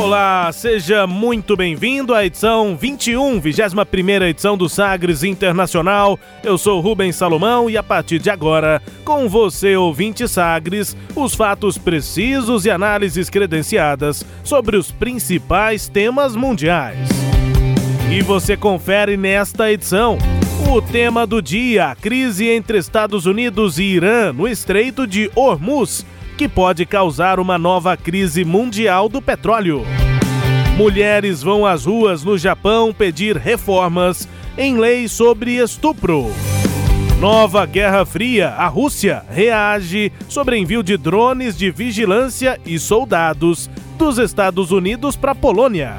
[0.00, 6.18] Olá, seja muito bem-vindo à edição 21, 21 edição do Sagres Internacional.
[6.42, 11.76] Eu sou Rubens Salomão e a partir de agora, com você, ouvinte Sagres, os fatos
[11.76, 17.06] precisos e análises credenciadas sobre os principais temas mundiais.
[18.10, 20.16] E você confere nesta edição
[20.66, 26.06] o tema do dia: a crise entre Estados Unidos e Irã no Estreito de Hormuz
[26.40, 29.84] que pode causar uma nova crise mundial do petróleo.
[30.80, 36.32] Mulheres vão às ruas no Japão pedir reformas em lei sobre estupro.
[37.20, 44.16] Nova Guerra Fria, a Rússia reage sobre envio de drones de vigilância e soldados dos
[44.16, 45.98] Estados Unidos para a Polônia.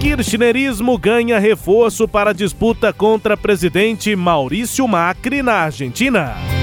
[0.00, 6.57] Kirchnerismo ganha reforço para disputa contra presidente Maurício Macri na Argentina.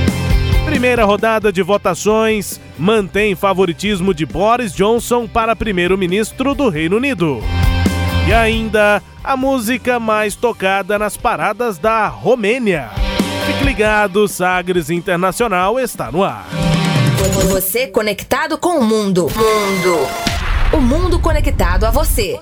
[0.76, 7.42] Primeira rodada de votações mantém favoritismo de Boris Johnson para primeiro-ministro do Reino Unido.
[8.28, 12.90] E ainda a música mais tocada nas paradas da Romênia.
[13.46, 16.46] Fique ligado, Sagres Internacional está no ar.
[17.50, 19.30] Você conectado com o mundo.
[19.34, 19.98] Mundo.
[20.74, 22.38] O mundo conectado a você.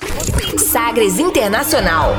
[0.57, 2.15] Sagres Internacional.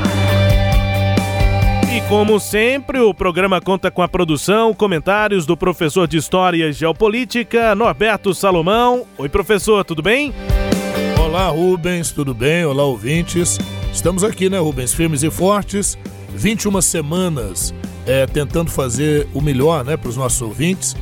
[1.95, 6.73] E como sempre, o programa conta com a produção, comentários do professor de História e
[6.73, 9.05] Geopolítica, Norberto Salomão.
[9.17, 10.33] Oi, professor, tudo bem?
[11.17, 12.65] Olá, Rubens, tudo bem?
[12.65, 13.57] Olá, ouvintes.
[13.93, 15.97] Estamos aqui, né, Rubens, firmes e fortes.
[16.31, 17.73] 21 semanas
[18.05, 20.97] é, tentando fazer o melhor né, para os nossos ouvintes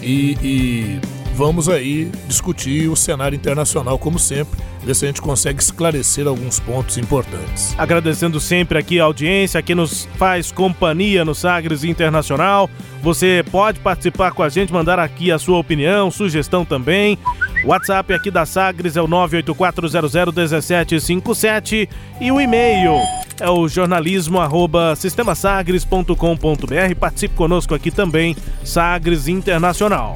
[0.00, 1.00] e, e
[1.38, 6.58] vamos aí discutir o cenário internacional, como sempre, ver se a gente consegue esclarecer alguns
[6.58, 7.76] pontos importantes.
[7.78, 12.68] Agradecendo sempre aqui a audiência, que nos faz companhia no Sagres Internacional.
[13.04, 17.16] Você pode participar com a gente, mandar aqui a sua opinião, sugestão também.
[17.64, 21.88] WhatsApp aqui da Sagres é o 984001757
[22.20, 22.94] e o e-mail
[23.38, 26.96] é o jornalismo arroba sistemasagres.com.br.
[26.98, 28.34] Participe conosco aqui também,
[28.64, 30.14] Sagres Internacional.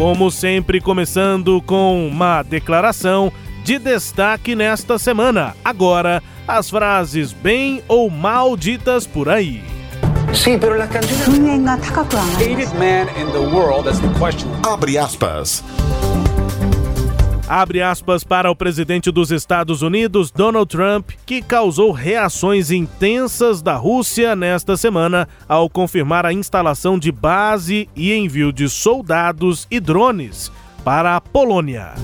[0.00, 3.30] Como sempre, começando com uma declaração
[3.62, 5.54] de destaque nesta semana.
[5.62, 9.62] Agora, as frases bem ou mal ditas por aí.
[10.32, 11.20] Sim, la canción...
[14.66, 15.62] Abre aspas.
[17.52, 23.74] Abre aspas para o presidente dos Estados Unidos, Donald Trump, que causou reações intensas da
[23.74, 30.52] Rússia nesta semana ao confirmar a instalação de base e envio de soldados e drones
[30.84, 31.94] para a Polônia.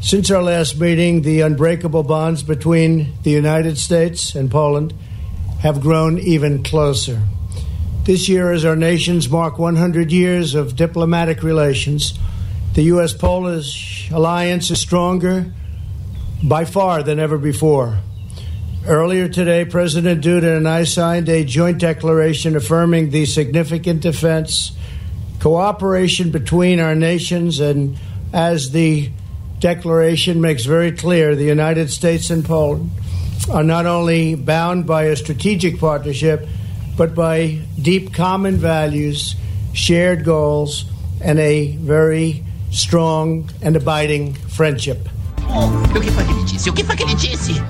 [0.00, 4.94] Since our last meeting, the unbreakable bonds between the United States and Poland
[5.64, 7.18] have grown even closer.
[8.04, 12.14] This year, as our nations mark 100 years of diplomatic relations,
[12.74, 13.12] the U.S.
[13.12, 15.52] Polish alliance is stronger
[16.42, 17.98] by far than ever before.
[18.86, 24.72] Earlier today, President Duda and I signed a joint declaration affirming the significant defense
[25.40, 27.98] cooperation between our nations, and
[28.32, 29.10] as the
[29.58, 32.90] declaration makes very clear, the United States and Poland
[33.50, 36.46] are not only bound by a strategic partnership,
[36.96, 39.34] but by deep common values,
[39.72, 40.84] shared goals,
[41.22, 44.98] and a very strong and abiding friendship.
[45.48, 46.70] O que foi que ele disse?
[46.70, 47.62] O que foi que ele disse?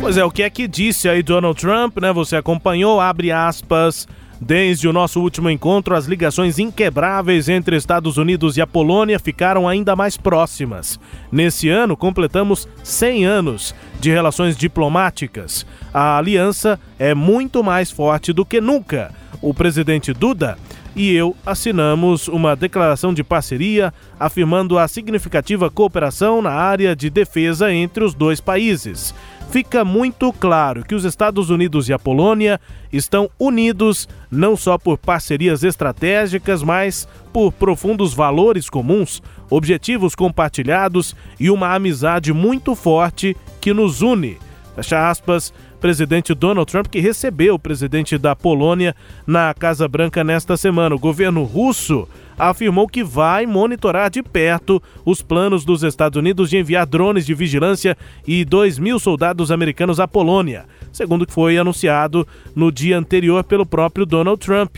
[0.00, 2.12] Pois é, o que é que disse aí Donald Trump, né?
[2.12, 4.08] Você acompanhou, abre aspas.
[4.44, 9.68] Desde o nosso último encontro, as ligações inquebráveis entre Estados Unidos e a Polônia ficaram
[9.68, 10.98] ainda mais próximas.
[11.30, 15.64] Nesse ano, completamos 100 anos de relações diplomáticas.
[15.94, 19.14] A aliança é muito mais forte do que nunca.
[19.40, 20.58] O presidente Duda
[20.94, 27.72] e eu assinamos uma declaração de parceria afirmando a significativa cooperação na área de defesa
[27.72, 29.14] entre os dois países.
[29.50, 32.58] Fica muito claro que os Estados Unidos e a Polônia
[32.90, 41.50] estão unidos não só por parcerias estratégicas, mas por profundos valores comuns, objetivos compartilhados e
[41.50, 44.38] uma amizade muito forte que nos une.
[44.74, 48.94] Fecha aspas presidente Donald Trump, que recebeu o presidente da Polônia
[49.26, 50.94] na Casa Branca nesta semana.
[50.94, 52.08] O governo russo
[52.38, 57.34] afirmou que vai monitorar de perto os planos dos Estados Unidos de enviar drones de
[57.34, 63.42] vigilância e 2 mil soldados americanos à Polônia, segundo que foi anunciado no dia anterior
[63.42, 64.76] pelo próprio Donald Trump.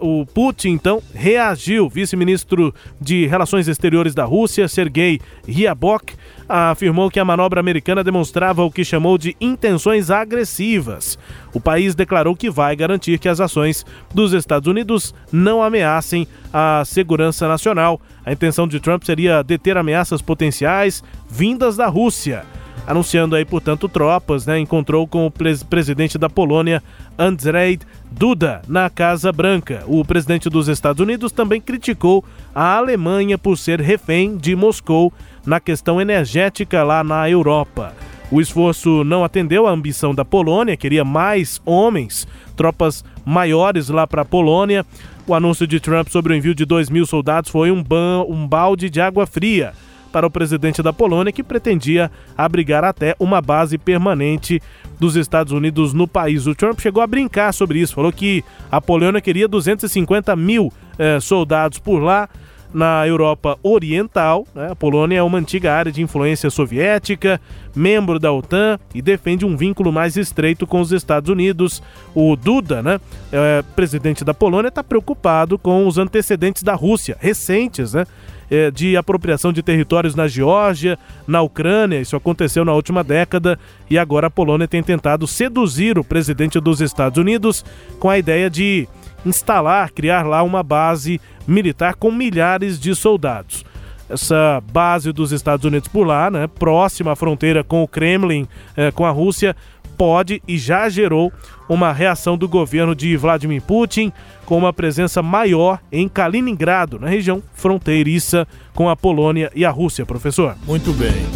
[0.00, 1.88] O Putin, então, reagiu.
[1.88, 6.14] Vice-ministro de Relações Exteriores da Rússia, Sergei Ryabok,
[6.48, 11.18] afirmou que a manobra americana demonstrava o que chamou de intenções agressivas.
[11.52, 13.84] O país declarou que vai garantir que as ações
[14.14, 18.00] dos Estados Unidos não ameacem a segurança nacional.
[18.24, 22.44] A intenção de Trump seria deter ameaças potenciais vindas da Rússia
[22.86, 24.60] anunciando aí, portanto, tropas, né?
[24.60, 26.82] Encontrou com o presidente da Polônia,
[27.18, 29.82] Andrzej Duda, na Casa Branca.
[29.86, 35.12] O presidente dos Estados Unidos também criticou a Alemanha por ser refém de Moscou
[35.46, 37.94] na questão energética lá na Europa.
[38.30, 42.26] O esforço não atendeu à ambição da Polônia, queria mais homens,
[42.56, 44.84] tropas maiores lá para a Polônia.
[45.26, 47.84] O anúncio de Trump sobre o envio de 2 mil soldados foi um,
[48.28, 49.72] um balde de água fria
[50.12, 54.62] para o presidente da Polônia, que pretendia abrigar até uma base permanente
[54.98, 56.46] dos Estados Unidos no país.
[56.46, 61.20] O Trump chegou a brincar sobre isso, falou que a Polônia queria 250 mil eh,
[61.20, 62.28] soldados por lá
[62.76, 64.46] na Europa Oriental.
[64.54, 64.68] Né?
[64.70, 67.40] A Polônia é uma antiga área de influência soviética,
[67.74, 71.82] membro da OTAN e defende um vínculo mais estreito com os Estados Unidos.
[72.14, 73.00] O Duda, né,
[73.32, 78.04] é, presidente da Polônia, está preocupado com os antecedentes da Rússia, recentes, né?
[78.50, 81.98] é, de apropriação de territórios na Geórgia, na Ucrânia.
[81.98, 83.58] Isso aconteceu na última década
[83.88, 87.64] e agora a Polônia tem tentado seduzir o presidente dos Estados Unidos
[87.98, 88.86] com a ideia de
[89.26, 93.64] instalar, criar lá uma base militar com milhares de soldados.
[94.08, 98.46] Essa base dos Estados Unidos por lá, né, próxima à fronteira com o Kremlin,
[98.76, 99.56] eh, com a Rússia,
[99.96, 101.32] pode e já gerou
[101.68, 104.12] uma reação do governo de Vladimir Putin
[104.44, 110.06] com uma presença maior em Kaliningrado, na região fronteiriça com a Polônia e a Rússia,
[110.06, 110.54] professor.
[110.66, 111.26] Muito bem.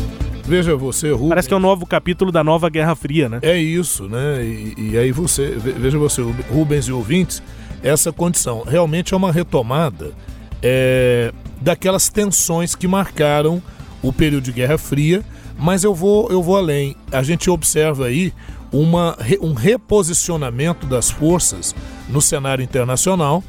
[0.45, 1.29] Veja você, Rubens.
[1.29, 3.39] Parece que é um novo capítulo da nova Guerra Fria, né?
[3.43, 4.45] É isso, né?
[4.45, 7.43] E, e aí você, veja você, Rubens e ouvintes,
[7.83, 10.13] essa condição realmente é uma retomada
[10.63, 13.63] é, daquelas tensões que marcaram
[14.03, 15.23] o período de Guerra Fria,
[15.59, 16.97] mas eu vou, eu vou além.
[17.13, 18.33] A gente observa aí
[18.73, 21.75] uma, um reposicionamento das forças
[22.09, 23.43] no cenário internacional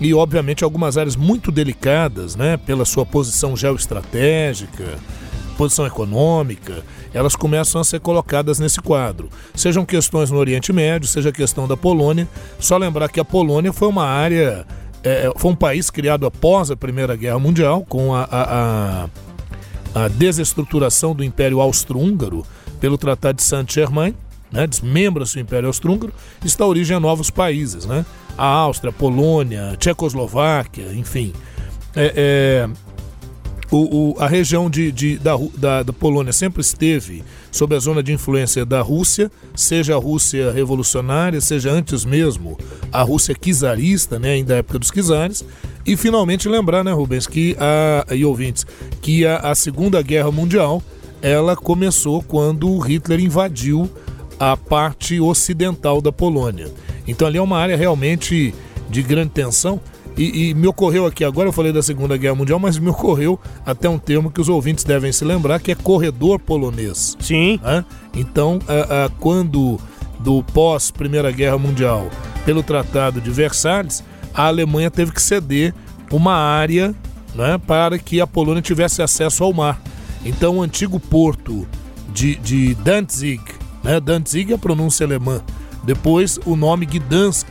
[0.00, 4.98] e, obviamente, algumas áreas muito delicadas, né, pela sua posição geoestratégica,
[5.56, 6.82] posição econômica,
[7.12, 9.30] elas começam a ser colocadas nesse quadro.
[9.54, 12.28] Sejam questões no Oriente Médio, seja a questão da Polônia.
[12.58, 14.66] Só lembrar que a Polônia foi uma área,
[15.02, 19.08] é, foi um país criado após a Primeira Guerra Mundial, com a, a,
[19.94, 22.44] a, a desestruturação do Império Austro-Húngaro
[22.80, 24.14] pelo Tratado de Saint-Germain
[24.50, 26.12] né, desmembra-se o Império Austro-Húngaro,
[26.44, 28.04] está a origem a novos países, né?
[28.38, 31.32] A Áustria, a Polônia, a Tchecoslováquia, enfim.
[31.94, 32.68] É, é,
[33.70, 38.02] o, o, a região de, de da, da, da, Polônia sempre esteve sob a zona
[38.02, 42.56] de influência da Rússia, seja a Rússia revolucionária, seja antes mesmo
[42.92, 45.44] a Rússia czarista, né, ainda da época dos czares.
[45.84, 48.66] E finalmente lembrar, né, Rubens, que a, e ouvintes,
[49.00, 50.82] que a, a Segunda Guerra Mundial
[51.22, 53.90] ela começou quando Hitler invadiu
[54.38, 56.70] a parte ocidental da Polônia.
[57.06, 58.54] Então ali é uma área realmente
[58.88, 59.80] de grande tensão.
[60.16, 63.38] E, e, me ocorreu aqui agora, eu falei da Segunda Guerra Mundial, mas me ocorreu
[63.66, 67.16] até um termo que os ouvintes devem se lembrar, que é corredor polonês.
[67.20, 67.60] Sim.
[67.62, 67.84] Né?
[68.14, 69.78] Então, a, a, quando
[70.18, 72.08] do pós Primeira Guerra Mundial,
[72.46, 75.74] pelo Tratado de Versalhes, a Alemanha teve que ceder
[76.10, 76.94] uma área
[77.34, 79.80] né, para que a Polônia tivesse acesso ao mar.
[80.24, 81.66] Então, o antigo porto
[82.12, 83.42] de, de Danzig,
[83.84, 84.00] né?
[84.00, 85.40] Danzig é a pronúncia alemã.
[85.84, 87.46] Depois o nome Gdansk,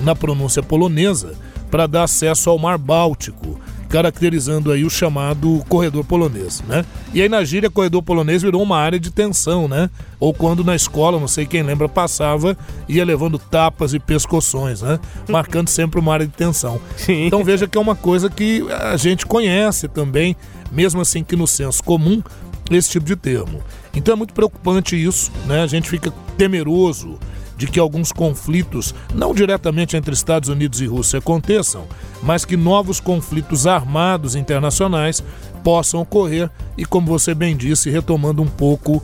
[0.00, 1.34] na pronúncia polonesa,
[1.72, 6.84] para dar acesso ao Mar Báltico, caracterizando aí o chamado corredor polonês, né?
[7.14, 9.88] E aí na gíria, corredor polonês virou uma área de tensão, né?
[10.20, 12.54] Ou quando na escola, não sei quem lembra, passava,
[12.86, 15.00] ia levando tapas e pescoções, né?
[15.26, 16.78] Marcando sempre uma área de tensão.
[16.94, 17.26] Sim.
[17.26, 20.36] Então veja que é uma coisa que a gente conhece também,
[20.70, 22.22] mesmo assim que no senso comum,
[22.70, 23.62] esse tipo de termo.
[23.94, 25.62] Então é muito preocupante isso, né?
[25.62, 27.18] A gente fica temeroso
[27.56, 31.84] de que alguns conflitos, não diretamente entre Estados Unidos e Rússia, aconteçam,
[32.22, 35.22] mas que novos conflitos armados internacionais
[35.62, 39.02] possam ocorrer e, como você bem disse, retomando um pouco,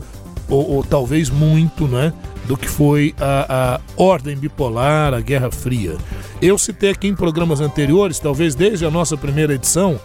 [0.49, 2.13] ou, ou talvez muito, né,
[2.47, 5.97] do que foi a, a ordem bipolar, a Guerra Fria.
[6.41, 10.01] Eu citei aqui em programas anteriores, talvez desde a nossa primeira edição,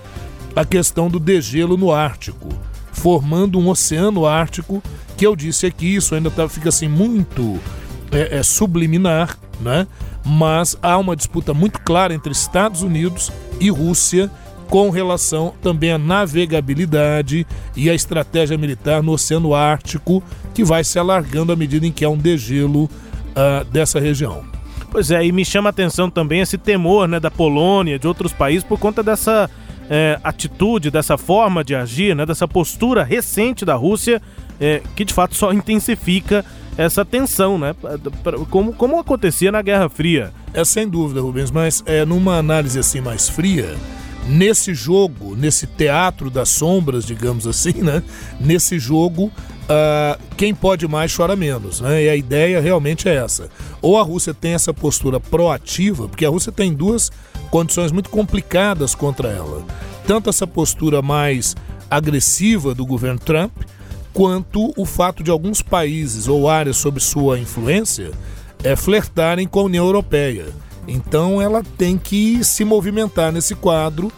[0.55, 2.49] a questão do degelo no Ártico
[2.93, 4.81] formando um oceano ártico,
[5.17, 7.59] que eu disse aqui, isso ainda tá, fica assim muito
[8.13, 9.87] é, é, subliminar, né?
[10.25, 14.29] mas há uma disputa muito clara entre Estados Unidos e Rússia
[14.69, 20.97] com relação também à navegabilidade e à estratégia militar no Oceano Ártico, que vai se
[20.97, 24.43] alargando à medida em que há um degelo uh, dessa região.
[24.89, 28.31] Pois é, e me chama a atenção também esse temor né, da Polônia, de outros
[28.31, 29.49] países, por conta dessa
[29.89, 34.21] é, atitude, dessa forma de agir, né, dessa postura recente da Rússia,
[34.59, 36.45] é, que de fato só intensifica
[36.77, 37.75] essa tensão, né?
[38.49, 40.33] Como, como acontecia na Guerra Fria.
[40.53, 43.75] É sem dúvida, Rubens, mas é, numa análise assim mais fria,
[44.27, 48.01] nesse jogo, nesse teatro das sombras, digamos assim, né?
[48.39, 49.25] Nesse jogo,
[49.63, 52.03] uh, quem pode mais chora menos, né?
[52.03, 53.49] E a ideia realmente é essa.
[53.81, 57.11] Ou a Rússia tem essa postura proativa, porque a Rússia tem duas
[57.49, 59.63] condições muito complicadas contra ela.
[60.07, 61.55] Tanto essa postura mais
[61.89, 63.51] agressiva do governo Trump,
[64.13, 68.11] quanto o fato de alguns países ou áreas sob sua influência
[68.63, 70.45] é, flertarem com a União Europeia.
[70.87, 74.11] Então ela tem que se movimentar nesse quadro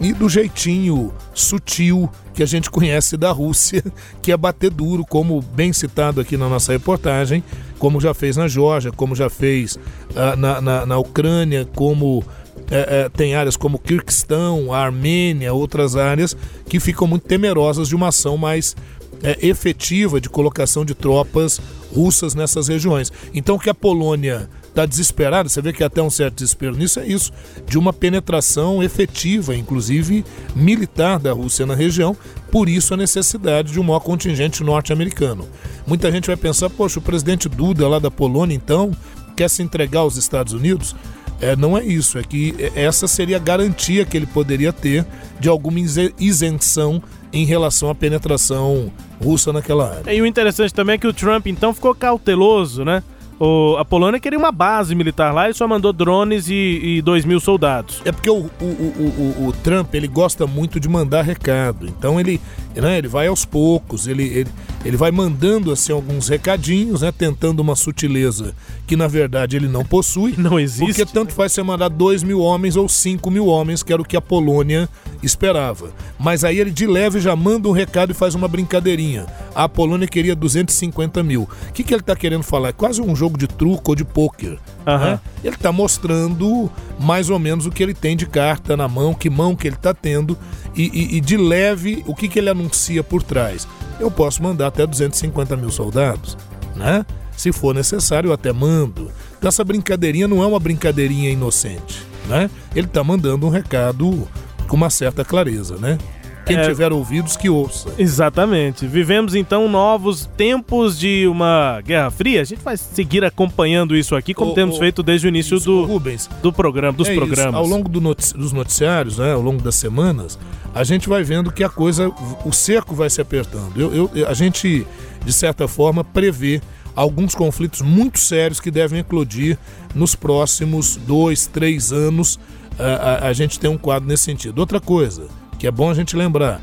[0.00, 3.82] e do jeitinho sutil que a gente conhece da Rússia,
[4.20, 7.42] que é bater duro, como bem citado aqui na nossa reportagem,
[7.78, 12.22] como já fez na Geórgia, como já fez uh, na, na, na, Ucrânia, como
[12.70, 16.36] é, é, tem áreas como Kirguistão, a Armênia, outras áreas
[16.68, 18.76] que ficam muito temerosas de uma ação mais
[19.22, 21.60] é, efetiva de colocação de tropas
[21.94, 23.12] russas nessas regiões.
[23.32, 27.06] Então, que a Polônia está desesperada, você vê que até um certo desespero nisso, é
[27.06, 27.32] isso,
[27.66, 30.22] de uma penetração efetiva, inclusive
[30.54, 32.14] militar da Rússia na região,
[32.52, 35.48] por isso a necessidade de um maior contingente norte-americano.
[35.86, 38.94] Muita gente vai pensar, poxa, o presidente Duda lá da Polônia, então,
[39.34, 40.94] quer se entregar aos Estados Unidos?
[41.40, 45.06] É, não é isso, é que essa seria a garantia que ele poderia ter
[45.38, 45.78] de alguma
[46.18, 47.02] isenção
[47.36, 48.90] em relação à penetração
[49.22, 50.12] russa naquela área.
[50.12, 53.02] E o interessante também é que o Trump então ficou cauteloso, né?
[53.38, 56.54] O, a Polônia queria uma base militar lá e só mandou drones e,
[56.98, 58.00] e 2 mil soldados.
[58.06, 61.86] É porque o, o, o, o, Trump ele gosta muito de mandar recado.
[61.86, 62.40] Então ele,
[62.80, 64.50] né, ele vai aos poucos, ele, ele,
[64.84, 68.54] ele vai mandando assim alguns recadinhos, né, tentando uma sutileza
[68.86, 70.34] que na verdade ele não possui.
[70.46, 70.86] Não existe.
[70.86, 74.04] Porque tanto faz você mandar 2 mil homens ou 5 mil homens, que era o
[74.04, 74.88] que a Polônia
[75.22, 75.90] esperava.
[76.18, 79.26] Mas aí ele de leve já manda um recado e faz uma brincadeirinha.
[79.54, 81.42] A Polônia queria 250 mil.
[81.42, 82.68] O que, que ele está querendo falar?
[82.68, 84.58] É quase um jogo de truco ou de pôquer.
[84.86, 84.98] Uhum.
[84.98, 85.20] Né?
[85.42, 89.28] Ele está mostrando mais ou menos o que ele tem de carta na mão, que
[89.28, 90.38] mão que ele está tendo
[90.76, 92.65] e, e, e, de leve o que, que ele anuncia
[93.02, 93.66] por trás.
[93.98, 96.36] Eu posso mandar até 250 mil soldados,
[96.74, 97.04] né?
[97.36, 99.10] Se for necessário, eu até mando.
[99.38, 102.50] Então essa brincadeirinha não é uma brincadeirinha inocente, né?
[102.74, 104.26] Ele está mandando um recado
[104.66, 105.98] com uma certa clareza, né?
[106.46, 106.68] Quem é...
[106.68, 107.92] tiver ouvidos que ouça.
[107.98, 108.86] Exatamente.
[108.86, 112.40] Vivemos então novos tempos de uma Guerra Fria.
[112.40, 115.84] A gente vai seguir acompanhando isso aqui, como temos feito desde o início isso, do,
[115.84, 117.54] Rubens, do programa, dos é programas.
[117.54, 117.56] Isso.
[117.56, 120.38] Ao longo do notic dos noticiários, né, ao longo das semanas,
[120.72, 122.12] a gente vai vendo que a coisa,
[122.44, 123.80] o cerco vai se apertando.
[123.80, 124.86] Eu, eu, a gente,
[125.24, 126.60] de certa forma, prevê
[126.94, 129.58] alguns conflitos muito sérios que devem eclodir
[129.94, 132.38] nos próximos dois, três anos.
[132.78, 132.84] A,
[133.26, 134.58] a, a gente tem um quadro nesse sentido.
[134.58, 135.26] Outra coisa,
[135.66, 136.60] que é bom a gente lembrar,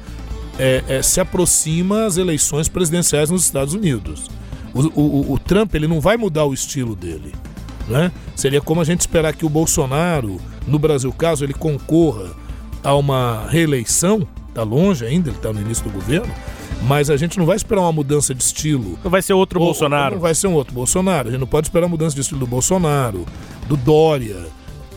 [0.58, 4.32] é, é, se aproxima as eleições presidenciais nos Estados Unidos.
[4.74, 7.34] O, o, o, Trump ele não vai mudar o estilo dele.
[7.86, 8.14] Né?
[8.34, 12.32] Seria como a gente esperar que o Bolsonaro, no Brasil, caso ele concorra
[12.82, 16.34] a uma reeleição, está longe ainda, ele está no início do governo,
[16.84, 18.98] mas a gente não vai esperar uma mudança de estilo.
[19.04, 20.16] Não vai ser outro ou, Bolsonaro.
[20.16, 21.28] Não vai ser um outro Bolsonaro.
[21.28, 23.26] A gente não pode esperar mudança de estilo do Bolsonaro,
[23.68, 24.46] do Dória,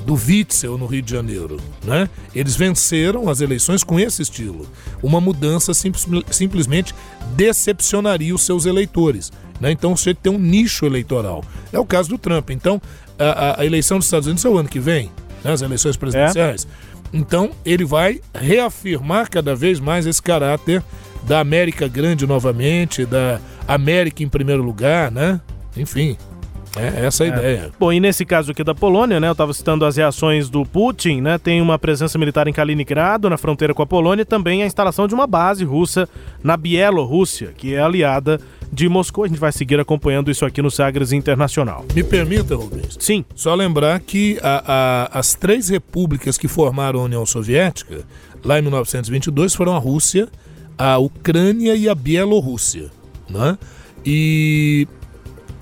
[0.06, 1.56] do Witzel no Rio de Janeiro.
[1.84, 2.08] Né?
[2.32, 4.66] Eles venceram as eleições com esse estilo.
[5.02, 6.94] Uma mudança simples, simplesmente
[7.34, 9.32] decepcionaria os seus eleitores.
[9.60, 9.72] Né?
[9.72, 11.44] Então você tem um nicho eleitoral.
[11.72, 12.50] É o caso do Trump.
[12.50, 12.80] Então,
[13.18, 15.10] a, a eleição dos Estados Unidos é o ano que vem,
[15.42, 15.52] né?
[15.52, 16.66] as eleições presidenciais.
[16.92, 16.96] É.
[17.12, 20.82] Então, ele vai reafirmar cada vez mais esse caráter
[21.24, 25.40] da América grande novamente, da América em primeiro lugar, né?
[25.76, 26.16] Enfim,
[26.76, 27.30] é essa a é.
[27.30, 27.70] ideia.
[27.78, 29.28] Bom, e nesse caso aqui da Polônia, né?
[29.28, 31.38] Eu estava citando as reações do Putin, né?
[31.38, 35.08] Tem uma presença militar em Kaliningrado, na fronteira com a Polônia, e também a instalação
[35.08, 36.08] de uma base russa
[36.42, 38.40] na Bielorrússia, que é aliada
[38.72, 39.24] de Moscou.
[39.24, 41.84] A gente vai seguir acompanhando isso aqui no Sagres Internacional.
[41.94, 42.96] Me permita, Rubens?
[42.98, 43.24] Sim.
[43.34, 48.04] Só lembrar que a, a, as três repúblicas que formaram a União Soviética,
[48.44, 50.28] lá em 1922, foram a Rússia,
[50.76, 52.90] a Ucrânia e a Bielorrússia.
[53.28, 53.58] Né?
[54.04, 54.86] E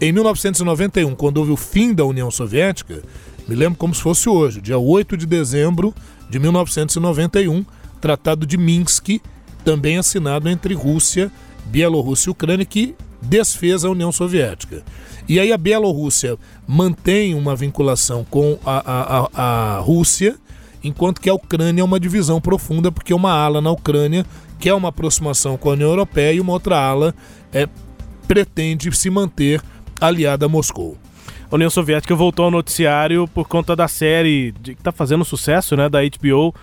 [0.00, 3.02] em 1991, quando houve o fim da União Soviética,
[3.46, 5.94] me lembro como se fosse hoje, dia 8 de dezembro
[6.28, 7.64] de 1991,
[8.00, 9.20] Tratado de Minsk
[9.64, 11.32] também assinado entre Rússia,
[11.66, 14.84] Bielorrússia e Ucrânia, que desfez a União Soviética.
[15.26, 16.36] E aí a Bielorrússia
[16.66, 20.36] mantém uma vinculação com a, a, a, a Rússia,
[20.82, 24.26] enquanto que a Ucrânia é uma divisão profunda, porque uma ala na Ucrânia
[24.58, 27.14] quer uma aproximação com a União Europeia e uma outra ala
[27.52, 27.66] é,
[28.28, 29.62] pretende se manter
[30.00, 30.96] aliada a Moscou.
[31.50, 35.76] A União Soviética voltou ao noticiário por conta da série de, que está fazendo sucesso,
[35.76, 36.54] né, da HBO, uh,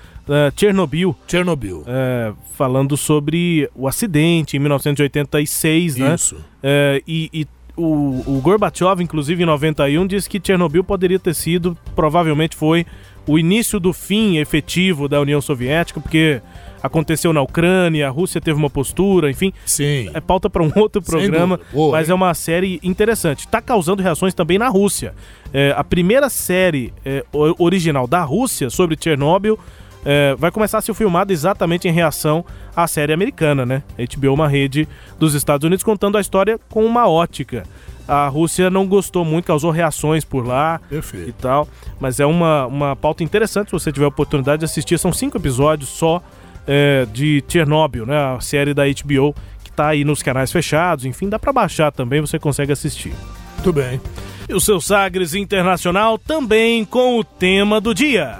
[0.55, 1.15] Chernobyl.
[1.27, 1.83] Chernobyl.
[1.87, 6.15] É, falando sobre o acidente em 1986, né?
[6.15, 6.35] Isso.
[6.61, 11.77] É, e, e o, o Gorbachev, inclusive em 91, disse que Chernobyl poderia ter sido,
[11.95, 12.85] provavelmente foi,
[13.27, 16.41] o início do fim efetivo da União Soviética, porque
[16.81, 19.53] aconteceu na Ucrânia, a Rússia teve uma postura, enfim.
[19.65, 20.09] Sim.
[20.13, 22.11] É pauta para um outro programa, Boa, mas hein?
[22.11, 23.45] é uma série interessante.
[23.45, 25.13] Está causando reações também na Rússia.
[25.53, 27.23] É, a primeira série é,
[27.57, 29.59] original da Rússia sobre Chernobyl
[30.03, 32.43] é, vai começar a ser filmada exatamente em reação
[32.75, 33.83] à série americana, né?
[33.97, 34.87] A HBO uma rede
[35.19, 37.63] dos Estados Unidos contando a história com uma ótica.
[38.07, 41.29] A Rússia não gostou muito, causou reações por lá Perfeito.
[41.29, 41.67] e tal.
[41.99, 44.97] Mas é uma, uma pauta interessante se você tiver a oportunidade de assistir.
[44.97, 46.21] São cinco episódios só
[46.67, 48.35] é, de Chernobyl, né?
[48.35, 51.05] A série da HBO que tá aí nos canais fechados.
[51.05, 53.13] Enfim, dá para baixar também, você consegue assistir.
[53.55, 54.01] Muito bem.
[54.49, 58.39] E o seu Sagres Internacional também com o tema do dia.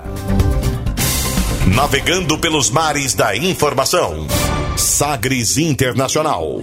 [1.76, 4.28] Navegando pelos mares da informação.
[4.76, 6.60] Sagres Internacional.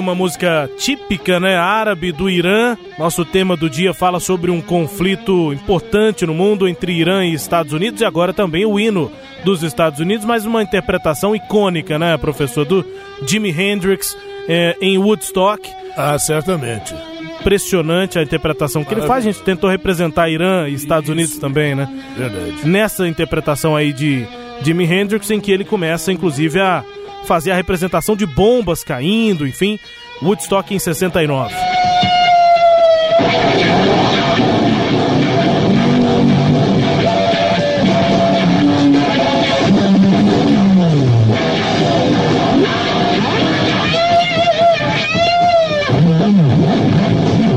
[0.00, 2.76] Uma música típica, né, árabe do Irã.
[2.98, 7.72] Nosso tema do dia fala sobre um conflito importante no mundo entre Irã e Estados
[7.72, 9.12] Unidos e agora também o hino
[9.44, 12.84] dos Estados Unidos, mas uma interpretação icônica, né, professor, do
[13.26, 14.16] Jimi Hendrix
[14.48, 15.68] é, em Woodstock.
[15.96, 16.94] Ah, certamente.
[17.40, 19.24] Impressionante a interpretação que ele faz.
[19.24, 21.12] A gente tentou representar Irã e Estados Isso.
[21.12, 21.88] Unidos também, né?
[22.16, 22.66] Verdade.
[22.68, 24.26] Nessa interpretação aí de
[24.62, 26.84] Jimi Hendrix, em que ele começa, inclusive, a
[27.24, 29.78] fazia a representação de bombas caindo, enfim,
[30.22, 31.54] Woodstock em 69.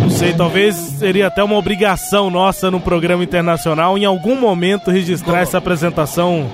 [0.02, 5.42] Não sei, talvez seria até uma obrigação nossa no programa internacional em algum momento registrar
[5.42, 6.50] essa apresentação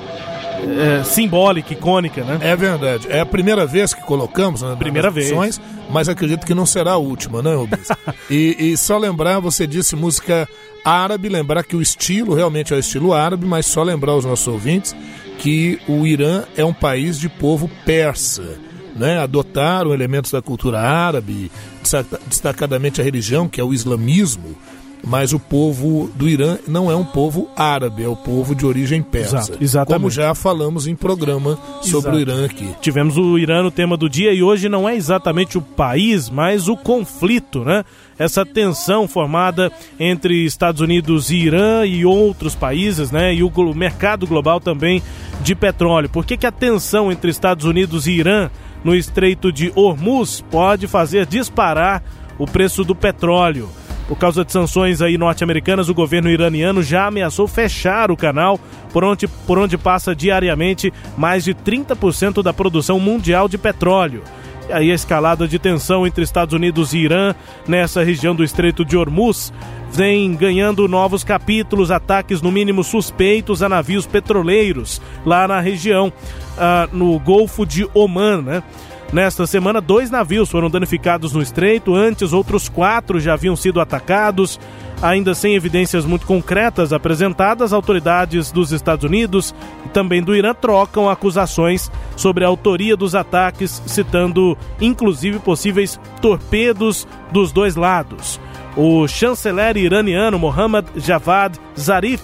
[0.60, 2.40] é, simbólica, icônica, né?
[2.42, 3.08] É verdade.
[3.10, 5.32] É a primeira vez que colocamos né, primeira vez.
[5.32, 7.88] Opções, mas acredito que não será a última, né, Rubens?
[8.30, 10.48] e, e só lembrar, você disse música
[10.84, 14.48] árabe, lembrar que o estilo realmente é o estilo árabe, mas só lembrar aos nossos
[14.48, 14.96] ouvintes
[15.38, 18.58] que o Irã é um país de povo persa.
[18.96, 21.50] Né, adotaram elementos da cultura árabe,
[22.28, 24.58] destacadamente a religião, que é o islamismo,
[25.04, 29.02] mas o povo do Irã não é um povo árabe, é o povo de origem
[29.02, 29.38] persa.
[29.38, 30.00] Exato, exatamente.
[30.00, 32.16] Como já falamos em programa sobre Exato.
[32.18, 32.76] o Irã aqui.
[32.82, 36.68] Tivemos o Irã no tema do dia e hoje não é exatamente o país, mas
[36.68, 37.84] o conflito, né?
[38.18, 43.34] Essa tensão formada entre Estados Unidos e Irã e outros países, né?
[43.34, 45.02] E o mercado global também
[45.42, 46.10] de petróleo.
[46.10, 48.50] Por que, que a tensão entre Estados Unidos e Irã
[48.84, 52.04] no Estreito de Hormuz pode fazer disparar
[52.38, 53.70] o preço do petróleo?
[54.10, 58.60] Por causa de sanções aí norte-americanas, o governo iraniano já ameaçou fechar o canal,
[58.92, 64.24] por onde, por onde passa diariamente mais de 30% da produção mundial de petróleo.
[64.68, 67.36] E aí a escalada de tensão entre Estados Unidos e Irã
[67.68, 69.54] nessa região do Estreito de Hormuz
[69.92, 76.12] vem ganhando novos capítulos, ataques no mínimo suspeitos a navios petroleiros lá na região,
[76.58, 78.64] uh, no Golfo de Oman, né?
[79.12, 84.60] Nesta semana, dois navios foram danificados no estreito, antes outros quatro já haviam sido atacados.
[85.02, 91.10] Ainda sem evidências muito concretas apresentadas, autoridades dos Estados Unidos e também do Irã trocam
[91.10, 98.40] acusações sobre a autoria dos ataques, citando inclusive possíveis torpedos dos dois lados.
[98.76, 102.22] O chanceler iraniano Mohammad Javad Zarif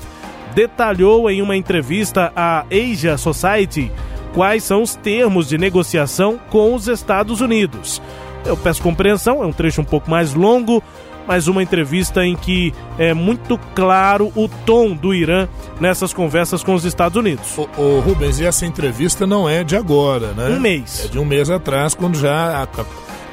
[0.53, 3.91] detalhou em uma entrevista à Asia Society
[4.35, 8.01] quais são os termos de negociação com os Estados Unidos.
[8.45, 10.83] Eu peço compreensão, é um trecho um pouco mais longo,
[11.25, 15.47] mas uma entrevista em que é muito claro o tom do Irã
[15.79, 17.57] nessas conversas com os Estados Unidos.
[17.57, 20.49] O, o Rubens, e essa entrevista não é de agora, né?
[20.49, 21.05] Um mês.
[21.05, 22.61] É de um mês atrás, quando já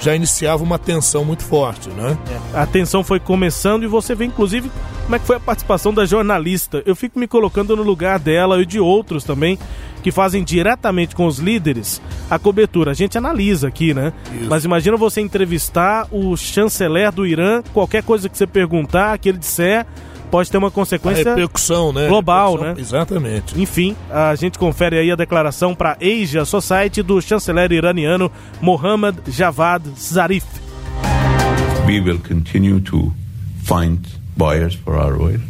[0.02, 2.18] já iniciava uma tensão muito forte, né?
[2.52, 4.70] É, a tensão foi começando e você vê, inclusive,
[5.04, 6.82] como é que foi a participação da jornalista.
[6.84, 9.58] Eu fico me colocando no lugar dela e de outros também
[10.02, 12.90] que fazem diretamente com os líderes a cobertura.
[12.90, 14.12] A gente analisa aqui, né?
[14.34, 14.50] Isso.
[14.50, 19.38] Mas imagina você entrevistar o chanceler do Irã, qualquer coisa que você perguntar, que ele
[19.38, 19.86] disser,
[20.33, 22.09] pode ter uma consequência a repercussão, né?
[22.09, 22.81] global, repercussão, né?
[22.81, 23.61] Exatamente.
[23.61, 29.83] Enfim, a gente confere aí a declaração para Asia Society do chanceler iraniano Mohammad Javad
[29.95, 30.47] Zarif.
[31.87, 33.12] We will continue to
[33.62, 33.99] find
[34.35, 35.40] buyers for our oil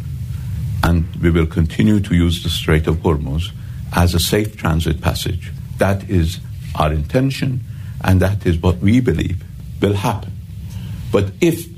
[0.83, 3.53] and we will continue to use the Strait of Hormuz
[3.93, 5.53] as a safe transit passage.
[5.77, 6.41] That is
[6.75, 7.61] our intention
[8.03, 9.45] and that is what we believe
[9.79, 10.33] will happen.
[11.09, 11.72] But if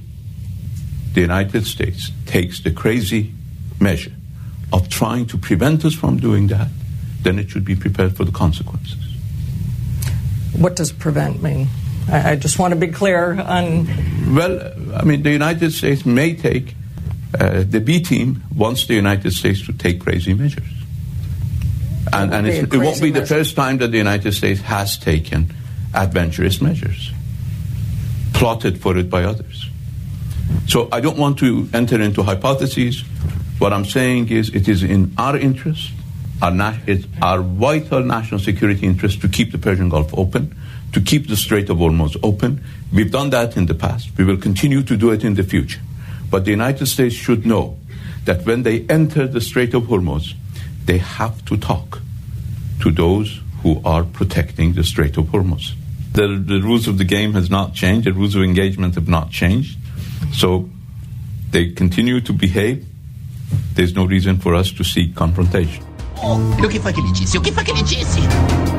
[1.16, 3.32] the United States takes the crazy
[3.80, 4.12] measure
[4.72, 6.68] of trying to prevent us from doing that,
[7.22, 8.98] then it should be prepared for the consequences.
[10.58, 11.68] What does prevent mean?
[12.10, 13.88] I, I just want to be clear on.
[14.36, 16.76] Well, I mean, the United States may take,
[17.40, 20.70] uh, the B team wants the United States to take crazy measures.
[22.14, 23.22] And, and it won't be measure.
[23.22, 25.54] the first time that the United States has taken
[25.94, 27.12] adventurous measures,
[28.34, 29.65] plotted for it by others.
[30.68, 33.04] So I don't want to enter into hypotheses.
[33.60, 35.92] What I'm saying is it is in our interest,
[36.42, 40.56] our, na- it's our vital national security interest to keep the Persian Gulf open,
[40.92, 42.64] to keep the Strait of Hormuz open.
[42.92, 44.10] We've done that in the past.
[44.18, 45.82] We will continue to do it in the future.
[46.30, 47.78] But the United States should know
[48.26, 50.34] that when they enter the Strait of Hormuz,
[50.86, 52.02] they have to talk
[52.82, 55.74] to those who are protecting the Strait of Hormuz.
[56.12, 58.08] The, the rules of the game has not changed.
[58.08, 59.78] The rules of engagement have not changed.
[60.34, 60.70] So
[61.52, 62.86] they continue to behave.
[63.76, 65.84] There's no reason for us to seek confrontation.
[66.24, 67.38] Oh, o que foi que ele disse?
[67.38, 68.20] O que foi que ele disse?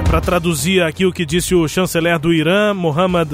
[0.09, 3.29] Para traduzir aqui o que disse o chanceler do Irã, Mohammad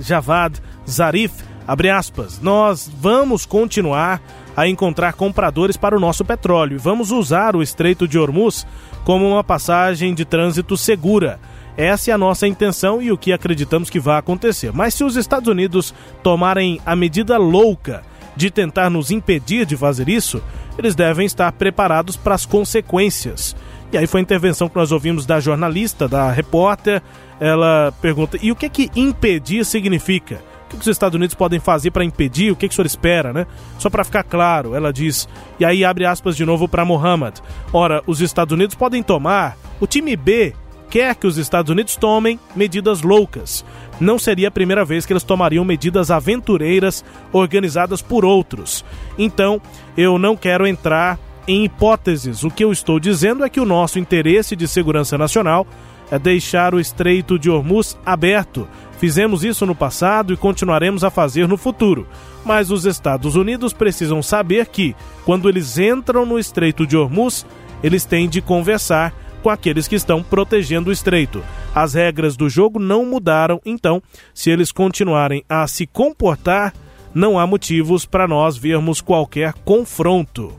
[0.00, 1.32] Javad Zarif,
[1.66, 4.20] abre aspas, nós vamos continuar
[4.56, 8.66] a encontrar compradores para o nosso petróleo e vamos usar o Estreito de Hormuz
[9.04, 11.38] como uma passagem de trânsito segura
[11.76, 14.72] essa é a nossa intenção e o que acreditamos que vai acontecer.
[14.72, 18.02] Mas se os Estados Unidos tomarem a medida louca
[18.34, 20.42] de tentar nos impedir de fazer isso,
[20.78, 23.56] eles devem estar preparados para as consequências.
[23.92, 27.02] E aí foi a intervenção que nós ouvimos da jornalista, da repórter.
[27.38, 30.40] Ela pergunta: e o que que impedir significa?
[30.66, 32.50] O que, os Estados Unidos podem fazer para impedir?
[32.50, 33.46] O que, que o senhor espera, né?
[33.78, 35.28] Só para ficar claro, ela diz.
[35.60, 37.40] E aí abre aspas de novo para Mohammed.
[37.72, 39.56] Ora, os Estados Unidos podem tomar.
[39.78, 40.54] O time B
[40.90, 43.64] quer que os Estados Unidos tomem medidas loucas.
[44.00, 48.84] Não seria a primeira vez que eles tomariam medidas aventureiras organizadas por outros.
[49.18, 49.60] Então,
[49.96, 52.44] eu não quero entrar em hipóteses.
[52.44, 55.66] O que eu estou dizendo é que o nosso interesse de segurança nacional
[56.10, 58.68] é deixar o Estreito de Hormuz aberto.
[58.98, 62.06] Fizemos isso no passado e continuaremos a fazer no futuro.
[62.44, 64.94] Mas os Estados Unidos precisam saber que,
[65.24, 67.44] quando eles entram no Estreito de Hormuz,
[67.82, 69.12] eles têm de conversar
[69.46, 71.40] com aqueles que estão protegendo o estreito.
[71.72, 74.02] As regras do jogo não mudaram, então,
[74.34, 76.74] se eles continuarem a se comportar,
[77.14, 80.52] não há motivos para nós vermos qualquer confronto.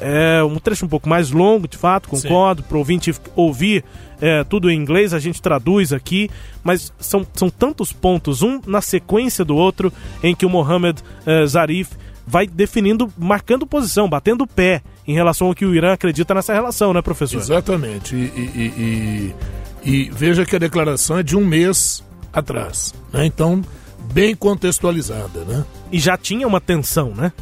[0.00, 3.82] É um trecho um pouco mais longo, de fato, concordo, para o ouvinte ouvir
[4.20, 6.30] é, tudo em inglês, a gente traduz aqui,
[6.62, 11.44] mas são, são tantos pontos, um na sequência do outro, em que o Mohamed é,
[11.44, 11.90] Zarif
[12.24, 16.52] vai definindo, marcando posição, batendo o pé em relação ao que o Irã acredita nessa
[16.52, 17.38] relação, né, professor?
[17.38, 18.14] Exatamente.
[18.14, 19.34] E, e,
[19.84, 23.26] e, e veja que a declaração é de um mês atrás, né?
[23.26, 23.62] Então,
[24.12, 25.64] bem contextualizada, né?
[25.90, 27.32] E já tinha uma tensão, né?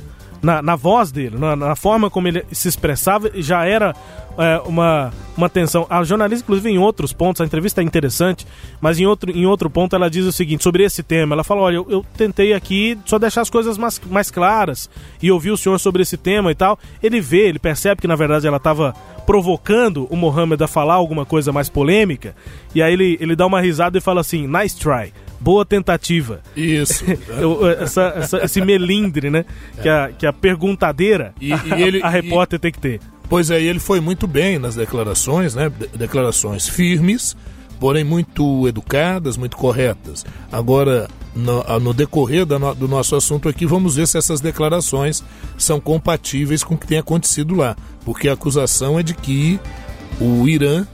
[0.43, 3.95] Na, na voz dele, na, na forma como ele se expressava, já era
[4.39, 5.87] é, uma, uma tensão.
[5.91, 8.47] A jornalista, inclusive, em outros pontos, a entrevista é interessante,
[8.81, 11.35] mas em outro, em outro ponto ela diz o seguinte sobre esse tema.
[11.35, 14.89] Ela fala: olha, eu, eu tentei aqui só deixar as coisas mais, mais claras
[15.23, 16.79] e ouvir o senhor sobre esse tema e tal.
[17.03, 18.95] Ele vê, ele percebe que na verdade ela estava
[19.27, 22.35] provocando o Mohamed a falar alguma coisa mais polêmica,
[22.75, 25.13] e aí ele, ele dá uma risada e fala assim: nice try
[25.43, 26.41] boa tentativa.
[26.55, 27.03] Isso.
[27.81, 29.47] Essa, essa, esse melindre, né?
[29.81, 33.01] Que, a, que a perguntadeira, E- e ele- a, a repórter tem que ter.
[33.31, 35.71] Pois é, ele foi muito bem nas declarações, né?
[35.71, 37.35] De- Declarações firmes,
[37.79, 40.27] porém muito educadas, muito corretas.
[40.53, 45.23] Agora, no, no decorrer no- do nosso assunto aqui, vamos ver se essas declarações
[45.57, 47.75] são compatíveis com o que tem acontecido lá.
[48.05, 49.59] Porque a acusação é de que
[50.21, 50.87] o Irã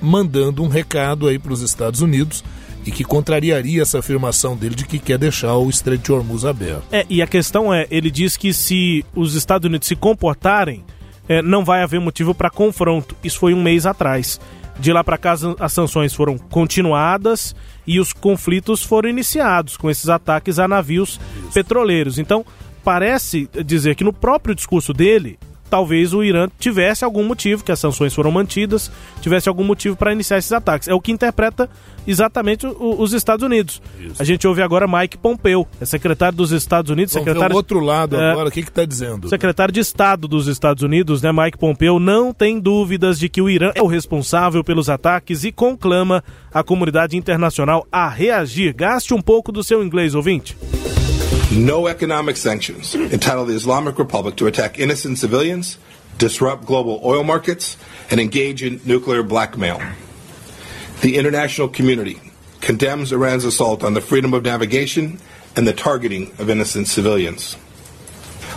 [0.00, 2.44] mandando um recado aí para os Estados Unidos
[2.86, 6.84] e que contrariaria essa afirmação dele de que quer deixar o Estreito de Hormuz aberto.
[6.92, 10.84] É, e a questão é, ele diz que se os Estados Unidos se comportarem,
[11.28, 13.14] é, não vai haver motivo para confronto.
[13.22, 14.40] Isso foi um mês atrás.
[14.78, 17.54] De lá para cá, as- as sanções foram continuadas
[17.86, 21.20] e os conflitos foram iniciados com esses ataques a navios
[21.52, 22.18] petroleiros.
[22.18, 22.44] Então,
[22.84, 25.38] parece dizer que no próprio discurso dele,
[25.68, 30.12] talvez o Irã tivesse algum motivo, que as sanções foram mantidas, tivesse algum motivo para
[30.12, 30.88] iniciar esses ataques.
[30.88, 31.68] É o que interpreta
[32.06, 33.82] exatamente o- os Estados Unidos.
[34.18, 37.56] A gente ouve agora Mike Pompeo, é secretário dos Estados Unidos, Vamos ver secretário o
[37.56, 38.30] outro lado É.
[38.32, 39.28] agora, o que está dizendo?
[39.28, 43.50] secretário de Estado dos Estados Unidos, né, Mike Pompeo, não tem dúvidas de que o
[43.50, 48.72] Irã é o responsável pelos ataques e conclama a comunidade internacional a reagir.
[48.74, 50.56] Gaste um pouco do seu inglês, ouvinte.
[51.50, 55.78] No economic sanctions entitle the Islamic Republic to attack innocent civilians,
[56.18, 57.78] disrupt global oil markets,
[58.10, 59.80] and engage in nuclear blackmail.
[61.00, 62.20] The international community
[62.60, 65.20] condemns Iran's assault on the freedom of navigation
[65.56, 67.56] and the targeting of innocent civilians.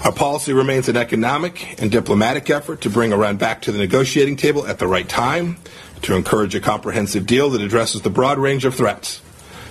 [0.03, 4.35] Our policy remains an economic and diplomatic effort to bring Iran back to the negotiating
[4.35, 5.59] table at the right time,
[6.01, 9.21] to encourage a comprehensive deal that addresses the broad range of threats.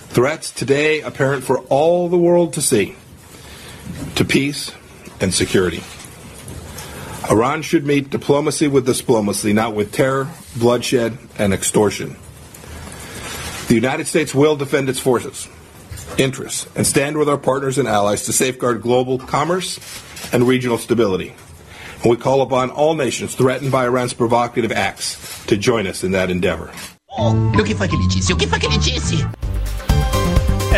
[0.08, 2.96] Threats today apparent for all the world to see
[4.16, 4.72] to peace
[5.20, 5.82] and security.
[7.30, 12.16] Iran should meet diplomacy with diplomacy, not with terror, bloodshed, and extortion.
[13.68, 15.46] The United States will defend its forces,
[16.18, 19.78] interests, and stand with our partners and allies to safeguard global commerce
[20.32, 21.34] and regional stability.
[22.02, 26.12] And we call upon all nations threatened by Iran's provocative acts to join us in
[26.12, 26.70] that endeavor.
[27.18, 29.49] O que foi que foi que?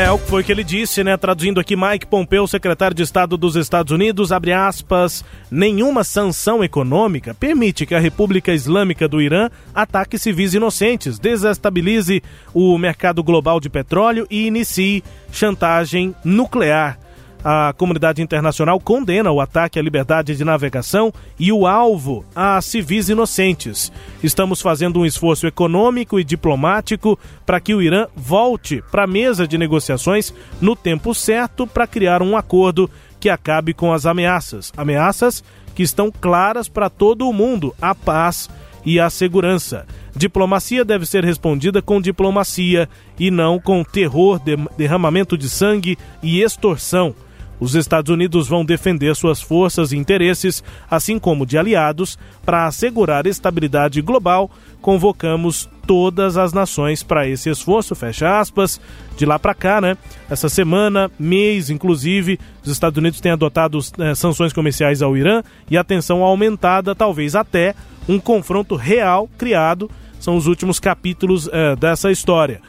[0.03, 1.17] É o que foi que ele disse, né?
[1.17, 7.33] Traduzindo aqui, Mike Pompeo, secretário de Estado dos Estados Unidos, abre aspas, nenhuma sanção econômica
[7.33, 12.21] permite que a República Islâmica do Irã ataque civis inocentes, desestabilize
[12.53, 16.99] o mercado global de petróleo e inicie chantagem nuclear.
[17.45, 23.09] A comunidade internacional condena o ataque à liberdade de navegação e o alvo a civis
[23.09, 23.91] inocentes.
[24.23, 29.47] Estamos fazendo um esforço econômico e diplomático para que o Irã volte para a mesa
[29.47, 34.73] de negociações no tempo certo para criar um acordo que acabe com as ameaças.
[34.77, 35.43] Ameaças
[35.75, 38.49] que estão claras para todo o mundo: a paz
[38.85, 39.85] e a segurança.
[40.15, 46.41] Diplomacia deve ser respondida com diplomacia e não com terror, de- derramamento de sangue e
[46.41, 47.15] extorsão.
[47.63, 53.25] Os Estados Unidos vão defender suas forças e interesses, assim como de aliados, para assegurar
[53.25, 54.51] estabilidade global.
[54.81, 58.81] Convocamos todas as nações para esse esforço, fecha aspas.
[59.17, 59.97] De lá para cá, né?
[60.29, 65.79] Essa semana, mês, inclusive, os Estados Unidos têm adotado eh, sanções comerciais ao Irã e
[65.79, 67.77] a tensão aumentada, talvez até
[68.09, 69.89] um confronto real criado.
[70.19, 72.61] São os últimos capítulos eh, dessa história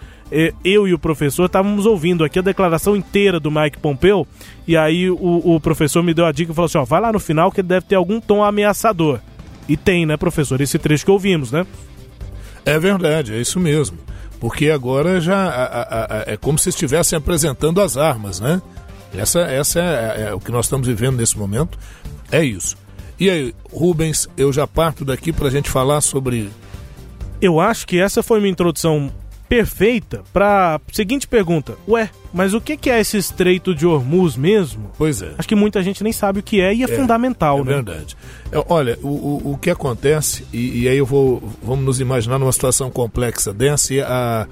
[0.64, 4.28] eu e o professor estávamos ouvindo aqui a declaração inteira do Mike Pompeu,
[4.68, 7.12] e aí o, o professor me deu a dica e falou assim: ó, vai lá
[7.12, 9.20] no final que ele deve ter algum tom ameaçador.
[9.70, 10.60] E tem, né, professor?
[10.60, 11.66] Esse trecho que ouvimos, né?
[12.66, 13.98] É verdade, é isso mesmo.
[14.40, 18.62] Porque agora já a- a- a- é como se estivessem apresentando as armas, né?
[19.16, 21.78] Essa, essa é, é o que nós estamos vivendo nesse momento.
[22.32, 22.76] É isso.
[23.20, 26.50] E aí, Rubens, eu já parto daqui para a gente falar sobre.
[27.42, 29.12] Eu acho que essa foi uma introdução
[29.48, 34.92] perfeita para seguinte pergunta: Ué, mas o que é esse Estreito de Hormuz mesmo?
[34.98, 35.32] Pois é.
[35.38, 37.74] Acho que muita gente nem sabe o que é e é, fundamental, É né?
[37.74, 38.18] verdade.
[38.52, 41.42] É, olha, o, o, o que acontece, e, e aí eu vou.
[41.62, 44.48] Vamos nos imaginar numa situação complexa dessa, e a.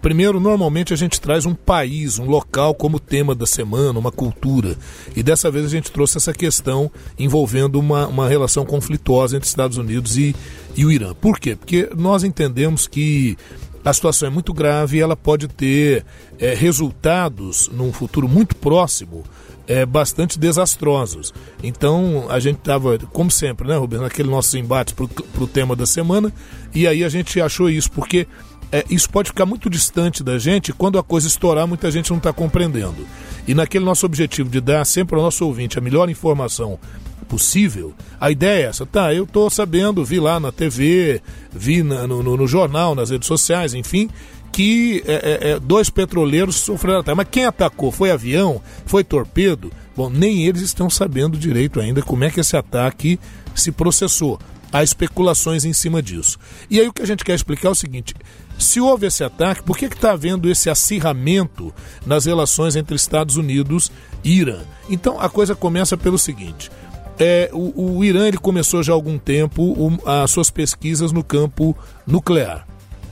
[0.00, 4.76] Primeiro, normalmente a gente traz um país, um local como tema da semana, uma cultura.
[5.16, 9.78] E dessa vez a gente trouxe essa questão envolvendo uma, uma relação conflituosa entre Estados
[9.78, 10.36] Unidos e,
[10.76, 11.14] e o Irã.
[11.14, 11.56] Por quê?
[11.56, 13.38] Porque nós entendemos que
[13.84, 16.04] a situação é muito grave e ela pode ter
[16.38, 19.22] eh, resultados num futuro muito próximo
[19.66, 21.32] é, bastante desastrosos.
[21.62, 25.04] Então a gente estava, como sempre, né, Rubens, naquele nosso embate para
[25.44, 26.32] o tema da semana,
[26.74, 28.26] e aí a gente achou isso, porque
[28.70, 32.18] é, isso pode ficar muito distante da gente quando a coisa estourar, muita gente não
[32.18, 33.06] está compreendendo.
[33.46, 36.78] E naquele nosso objetivo de dar sempre ao nosso ouvinte a melhor informação
[37.24, 37.94] possível.
[38.20, 39.12] A ideia é essa, tá?
[39.12, 41.20] Eu tô sabendo, vi lá na TV,
[41.52, 44.08] vi na, no, no, no, jornal, nas redes sociais, enfim,
[44.52, 47.16] que é, é, é dois petroleiros sofreram ataque.
[47.16, 47.90] Mas quem atacou?
[47.90, 48.60] Foi avião?
[48.86, 49.72] Foi torpedo?
[49.96, 53.18] Bom, nem eles estão sabendo direito ainda como é que esse ataque
[53.54, 54.38] se processou.
[54.72, 56.36] Há especulações em cima disso.
[56.68, 58.12] E aí o que a gente quer explicar é o seguinte:
[58.58, 61.72] se houve esse ataque, por que está havendo esse acirramento
[62.04, 63.92] nas relações entre Estados Unidos
[64.24, 64.62] e Irã?
[64.90, 66.72] Então a coisa começa pelo seguinte:
[67.18, 71.22] é, o, o, Irã ele começou já há algum tempo o, as suas pesquisas no
[71.22, 72.66] campo nuclear.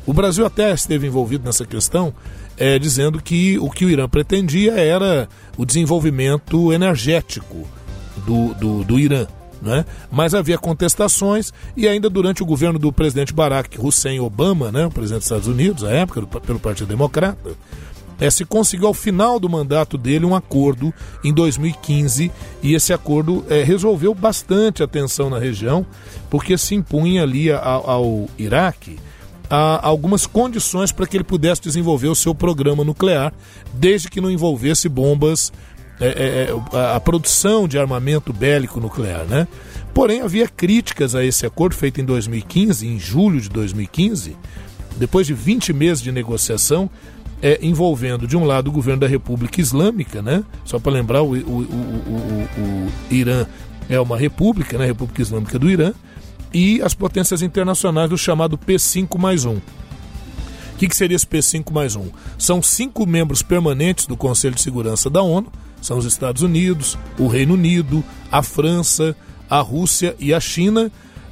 [0.04, 2.12] O Brasil até esteve envolvido nessa questão,
[2.56, 7.66] é, dizendo que o que o Irã pretendia era o desenvolvimento energético
[8.26, 9.26] do, do, do Irã.
[9.60, 9.84] Né?
[10.10, 14.90] Mas havia contestações e ainda durante o governo do presidente Barack Hussein Obama, né, o
[14.90, 17.52] presidente dos Estados Unidos, à época, pelo Partido Democrata,
[18.22, 22.30] é, se conseguiu ao final do mandato dele um acordo em 2015
[22.62, 25.84] e esse acordo é, resolveu bastante a tensão na região,
[26.30, 28.98] porque se impunha ali ao, ao Iraque
[29.82, 33.34] algumas condições para que ele pudesse desenvolver o seu programa nuclear,
[33.74, 35.52] desde que não envolvesse bombas,
[36.00, 39.46] é, é, é a, a produção de armamento bélico nuclear, né?
[39.92, 44.34] Porém, havia críticas a esse acordo feito em 2015, em julho de 2015,
[44.96, 46.88] depois de 20 meses de negociação,
[47.42, 50.44] é, envolvendo, de um lado, o governo da República Islâmica, né?
[50.64, 53.44] Só para lembrar, o, o, o, o, Irã
[53.88, 54.86] é uma república, né?
[54.86, 55.92] República Islâmica do Irã,
[56.54, 59.54] e as potências internacionais do chamado P5 mais 1.
[59.54, 59.62] O
[60.78, 62.08] que, que seria esse P5 mais 1?
[62.38, 65.50] São cinco membros permanentes do Conselho de Segurança da ONU,
[65.80, 69.16] são os Estados Unidos, o Reino Unido, a França,
[69.50, 70.90] a Rússia e a China,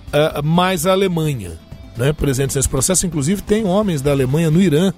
[0.08, 1.52] uh, mais a Alemanha.
[1.96, 2.12] Né?
[2.12, 4.92] Presentes nesse processo, inclusive, tem homens da Alemanha no Irã,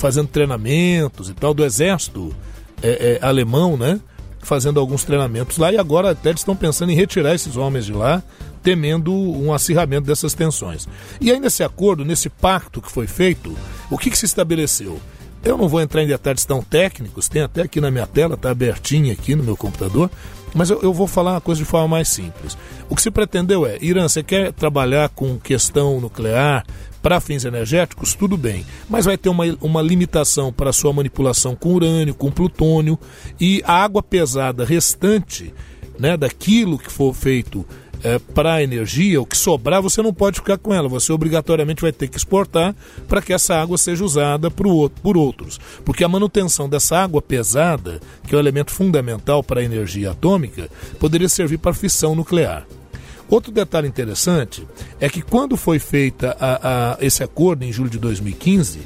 [0.00, 2.34] fazendo treinamentos e tal, do exército
[2.82, 4.00] é, é, alemão, né?
[4.40, 7.92] Fazendo alguns treinamentos lá e agora até eles estão pensando em retirar esses homens de
[7.92, 8.22] lá,
[8.62, 10.88] temendo um acirramento dessas tensões.
[11.20, 13.54] E aí nesse acordo, nesse pacto que foi feito,
[13.90, 14.98] o que, que se estabeleceu?
[15.44, 18.50] Eu não vou entrar em detalhes tão técnicos, tem até aqui na minha tela, está
[18.50, 20.10] abertinho aqui no meu computador,
[20.54, 22.56] mas eu, eu, vou falar uma coisa de forma mais simples.
[22.88, 26.64] O que se pretendeu é, Irã, você quer trabalhar com questão nuclear
[27.02, 28.14] para fins energéticos?
[28.14, 32.98] Tudo bem, mas vai ter uma, uma limitação para sua manipulação com urânio, com plutônio
[33.40, 35.52] e a água pesada restante
[35.98, 37.64] né, daquilo que for feito
[38.02, 41.92] é, para energia, o que sobrar você não pode ficar com ela, você obrigatoriamente vai
[41.92, 42.74] ter que exportar
[43.06, 45.60] para que essa água seja usada por, outro, por outros.
[45.84, 50.68] Porque a manutenção dessa água pesada, que é o elemento fundamental para a energia atômica,
[50.98, 52.66] poderia servir para fissão nuclear.
[53.30, 54.66] Outro detalhe interessante
[54.98, 58.80] é que quando foi feita a, a, esse acordo em julho de 2015,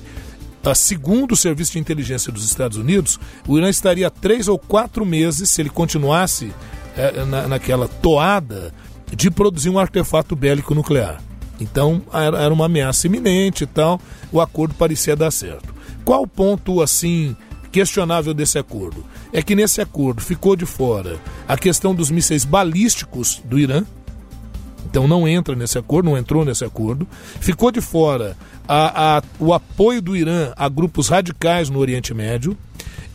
[0.62, 5.07] a, segundo o Serviço de Inteligência dos Estados Unidos, o Irã estaria três ou quatro
[5.07, 6.52] meses, se ele continuasse
[6.94, 8.72] é, na, naquela toada
[9.16, 11.22] de produzir um artefato bélico nuclear.
[11.59, 13.98] Então era uma ameaça iminente e tal,
[14.30, 15.74] o acordo parecia dar certo.
[16.04, 17.35] Qual o ponto assim
[17.72, 19.04] questionável desse acordo?
[19.33, 23.85] É que nesse acordo ficou de fora a questão dos mísseis balísticos do Irã,
[24.94, 27.04] então não entra nesse acordo, não entrou nesse acordo.
[27.40, 28.37] Ficou de fora
[28.68, 32.57] a, a, o apoio do Irã a grupos radicais no Oriente Médio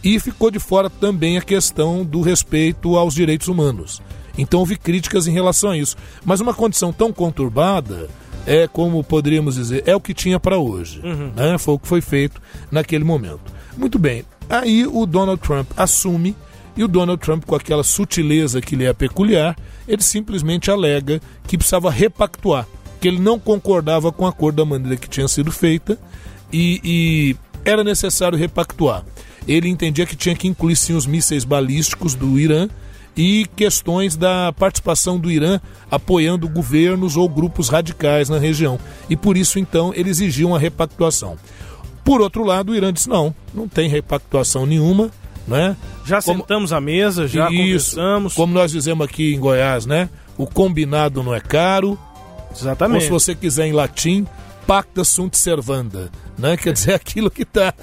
[0.03, 4.01] e ficou de fora também a questão do respeito aos direitos humanos.
[4.37, 5.95] Então houve críticas em relação a isso.
[6.25, 8.09] Mas uma condição tão conturbada
[8.45, 10.99] é, como poderíamos dizer, é o que tinha para hoje.
[11.01, 11.31] Uhum.
[11.33, 11.57] Né?
[11.57, 13.53] Foi o que foi feito naquele momento.
[13.77, 14.25] Muito bem.
[14.49, 16.35] Aí o Donald Trump assume
[16.79, 19.53] e o Donald Trump, com aquela sutileza que lhe é peculiar,
[19.85, 22.65] ele simplesmente alega que precisava repactuar,
[23.01, 25.99] que ele não concordava com a cor da maneira que tinha sido feita
[26.53, 27.35] e, e
[27.69, 29.03] era necessário repactuar.
[29.45, 32.69] Ele entendia que tinha que incluir sim os mísseis balísticos do Irã
[33.13, 35.59] e questões da participação do Irã
[35.91, 38.79] apoiando governos ou grupos radicais na região.
[39.09, 41.35] E por isso, então, ele exigia uma repactuação.
[42.05, 45.11] Por outro lado, o Irã disse: não, não tem repactuação nenhuma.
[45.49, 45.75] Né?
[46.05, 46.41] Já como...
[46.41, 48.33] sentamos à mesa, já Isso, conversamos.
[48.33, 50.09] Como nós dizemos aqui em Goiás, né?
[50.37, 51.97] O combinado não é caro.
[52.55, 52.95] Exatamente.
[52.95, 54.25] Ou se você quiser em latim,
[54.67, 56.55] pacta sunt servanda, né?
[56.55, 57.73] Quer dizer, aquilo que está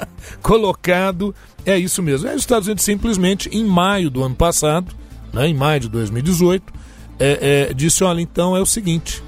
[0.41, 2.29] colocado é isso mesmo.
[2.29, 4.95] Aí os Estados Unidos simplesmente, em maio do ano passado,
[5.33, 6.73] né, em maio de 2018,
[7.19, 9.23] é, é, disse: olha, então é o seguinte,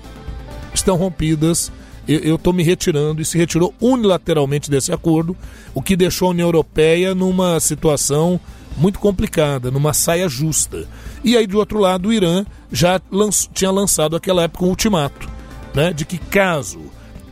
[0.73, 1.73] estão rompidas
[2.09, 5.37] eu estou me retirando e se retirou unilateralmente desse acordo,
[5.75, 8.41] o que deixou a União Europeia numa situação
[8.77, 10.87] muito complicada, numa saia justa.
[11.23, 13.01] E aí, do outro lado, o Irã já
[13.53, 15.29] tinha lançado aquela época um ultimato,
[15.75, 16.81] né, de que caso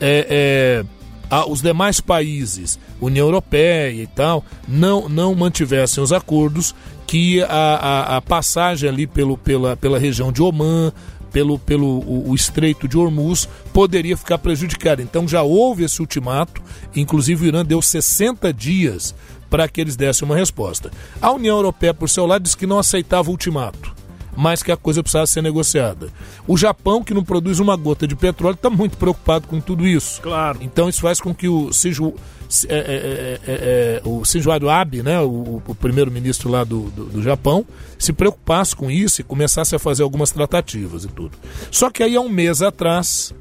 [0.01, 0.85] é, é,
[1.31, 6.75] a, os demais países, União Europeia e tal, não, não mantivessem os acordos,
[7.07, 10.93] que a, a, a passagem ali pelo, pela, pela região de Oman,
[11.37, 15.03] pelo, pelo o, o, Estreito de Hormuz poderia ficar prejudicada.
[15.03, 16.63] Então já houve esse ultimato,
[16.95, 19.15] inclusive o Irã deu 60 dias
[19.51, 20.91] para que eles dessem uma resposta.
[21.21, 23.95] A União Europeia, por seu lado, disse que não aceitava o ultimato
[24.37, 26.09] mas que a coisa precisava ser negociada.
[26.47, 30.21] O Japão, que não produz uma gota de petróleo, está muito preocupado com tudo isso.
[30.21, 30.59] Claro.
[30.61, 32.15] Então isso faz com que o Shinzo,
[32.69, 37.65] é, é, é, o Shinzo Abe, né, o, o primeiro-ministro lá do, do, do, Japão,
[37.99, 41.33] se preocupasse com isso e começasse a fazer algumas tratativas e tudo.
[41.71, 43.35] Só que aí há um mês atrás,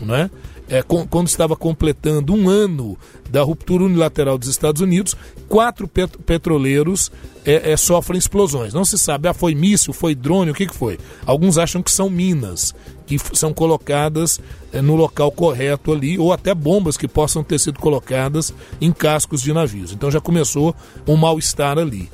[0.00, 0.30] né,
[0.68, 2.96] é, com, quando estava completando um ano
[3.30, 5.16] da ruptura unilateral dos Estados Unidos,
[5.48, 7.10] quatro pet petroleiros
[7.44, 8.72] é, é, sofrem explosões.
[8.72, 10.98] Não se sabe, ah, foi míssil, foi drone, o que, que foi?
[11.26, 12.74] Alguns acham que são minas,
[13.06, 14.40] que são colocadas
[14.72, 19.42] é, no local correto ali, ou até bombas que possam ter sido colocadas em cascos
[19.42, 19.92] de navios.
[19.92, 20.74] Então já começou
[21.06, 22.10] um mal-estar ali.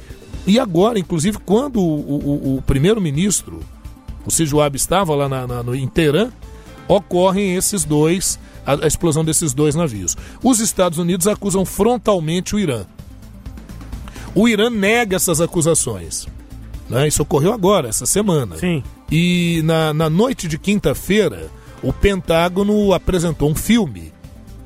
[0.47, 3.61] E agora, inclusive, quando o, o, o primeiro-ministro,
[4.25, 6.31] o Sijuab, estava lá na, na, no, em Teherã,
[6.91, 10.17] ocorrem esses dois, a, a explosão desses dois navios.
[10.43, 12.85] Os Estados Unidos acusam frontalmente o Irã.
[14.35, 16.27] O Irã nega essas acusações.
[16.89, 17.07] Né?
[17.07, 18.57] Isso ocorreu agora, essa semana.
[18.57, 18.83] Sim.
[19.11, 21.49] E na, na noite de quinta-feira,
[21.83, 24.13] o Pentágono apresentou um filme,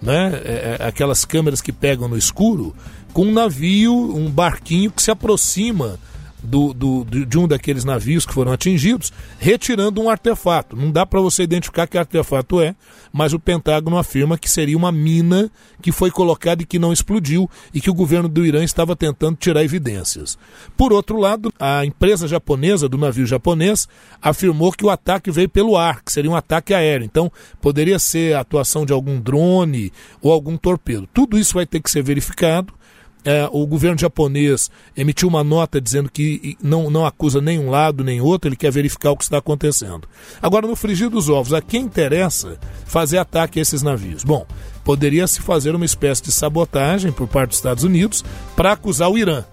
[0.03, 0.33] né?
[0.45, 2.75] É, é, aquelas câmeras que pegam no escuro,
[3.12, 5.99] com um navio, um barquinho que se aproxima
[6.45, 10.77] do, do, de um daqueles navios que foram atingidos, retirando um artefato.
[10.77, 12.77] Não dá para você identificar que artefato é,
[13.13, 17.49] mas o Pentágono afirma que seria uma mina que foi colocada e que não explodiu
[17.73, 20.39] e que o governo do Irã estava tentando tirar evidências.
[20.77, 23.89] Por outro lado, a empresa japonesa do navio japonês
[24.21, 27.05] afirmou que o ataque veio pelo ar, que seria um ataque aéreo.
[27.05, 31.09] Então, poderia ser a atuação de algum drone ou algum torpedo.
[31.13, 32.75] Tudo isso vai ter que ser verificado
[33.25, 38.20] é, o governo japonês emitiu uma nota dizendo que não, não acusa nenhum lado nem
[38.20, 40.07] outro, ele quer verificar o que está acontecendo.
[40.43, 44.25] Agora, no frigir dos ovos, a quem interessa fazer ataque a esses navios?
[44.25, 44.47] Bom,
[44.85, 49.18] poderia se fazer uma espécie de sabotagem por parte dos Estados Unidos para acusar o
[49.18, 49.45] Irã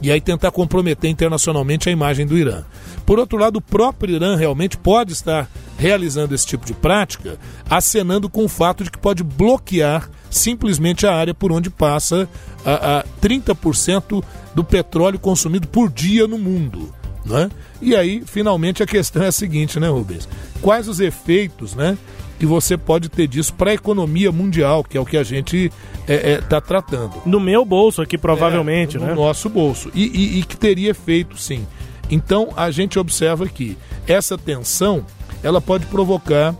[0.00, 2.64] e aí tentar comprometer internacionalmente a imagem do Irã.
[3.04, 7.38] Por outro lado, o próprio Irã realmente pode estar realizando esse tipo de prática,
[7.68, 12.28] acenando com o fato de que pode bloquear simplesmente a área por onde passa
[12.64, 14.22] a, a 30%
[14.54, 16.94] do petróleo consumido por dia no mundo.
[17.24, 17.50] Né?
[17.80, 20.28] E aí, finalmente, a questão é a seguinte, né, Rubens?
[20.60, 21.96] Quais os efeitos né,
[22.38, 25.72] que você pode ter disso para a economia mundial, que é o que a gente
[26.06, 27.20] está é, é, tá tratando?
[27.26, 29.14] No meu bolso aqui, provavelmente, é, no né?
[29.14, 29.90] No nosso bolso.
[29.94, 31.66] E, e, e que teria efeito, sim.
[32.10, 33.76] Então a gente observa que
[34.06, 35.04] essa tensão
[35.42, 36.54] ela pode provocar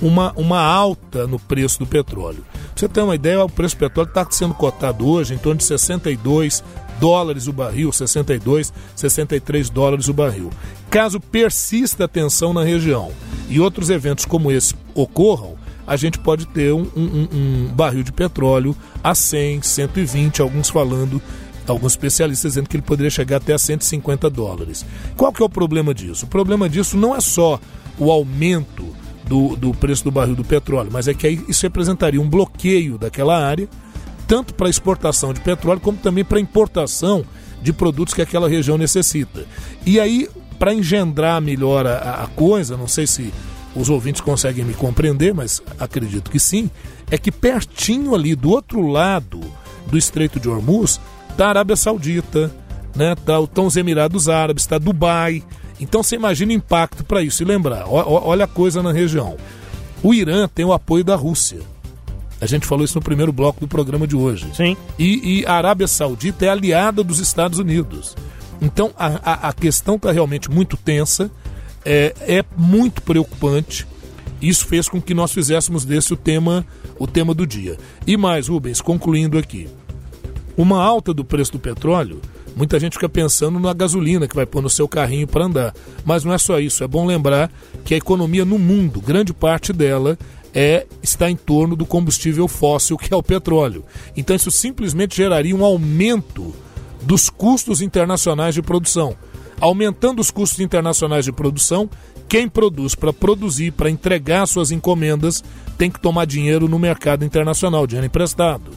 [0.00, 2.44] uma, uma alta no preço do petróleo.
[2.52, 5.58] Pra você ter uma ideia, o preço do petróleo está sendo cotado hoje em torno
[5.58, 6.62] de 62
[7.02, 10.50] dólares o barril, 62, 63 dólares o barril.
[10.88, 13.10] Caso persista a tensão na região
[13.48, 18.12] e outros eventos como esse ocorram, a gente pode ter um, um, um barril de
[18.12, 21.20] petróleo a 100, 120, alguns falando
[21.66, 24.86] alguns especialistas dizendo que ele poderia chegar até a 150 dólares.
[25.16, 26.26] Qual que é o problema disso?
[26.26, 27.58] O problema disso não é só
[27.98, 28.86] o aumento
[29.26, 33.44] do, do preço do barril do petróleo, mas é que isso representaria um bloqueio daquela
[33.44, 33.68] área,
[34.32, 37.22] tanto para exportação de petróleo como também para importação
[37.60, 39.44] de produtos que aquela região necessita.
[39.84, 40.26] E aí,
[40.58, 43.30] para engendrar melhor a, a coisa, não sei se
[43.76, 46.70] os ouvintes conseguem me compreender, mas acredito que sim,
[47.10, 49.38] é que pertinho ali do outro lado
[49.88, 50.98] do Estreito de Hormuz
[51.36, 52.50] da Arábia Saudita,
[52.96, 53.14] né?
[53.14, 55.42] Tá, estão os Emirados Árabes, está Dubai.
[55.78, 57.42] Então você imagina o impacto para isso.
[57.42, 59.36] E lembrar, olha a coisa na região.
[60.02, 61.70] O Irã tem o apoio da Rússia.
[62.42, 64.50] A gente falou isso no primeiro bloco do programa de hoje.
[64.52, 64.76] Sim.
[64.98, 68.16] E, e a Arábia Saudita é aliada dos Estados Unidos.
[68.60, 71.30] Então a, a, a questão está realmente muito tensa,
[71.84, 73.86] é, é muito preocupante.
[74.40, 76.66] Isso fez com que nós fizéssemos desse o tema,
[76.98, 77.78] o tema do dia.
[78.04, 79.68] E mais, Rubens, concluindo aqui.
[80.56, 82.20] Uma alta do preço do petróleo,
[82.56, 85.72] muita gente fica pensando na gasolina que vai pôr no seu carrinho para andar.
[86.04, 87.52] Mas não é só isso, é bom lembrar
[87.84, 90.18] que a economia no mundo, grande parte dela,
[90.54, 93.84] é está em torno do combustível fóssil, que é o petróleo.
[94.16, 96.54] Então isso simplesmente geraria um aumento
[97.02, 99.16] dos custos internacionais de produção.
[99.60, 101.88] Aumentando os custos internacionais de produção,
[102.28, 105.44] quem produz para produzir, para entregar suas encomendas,
[105.76, 108.70] tem que tomar dinheiro no mercado internacional, dinheiro emprestado.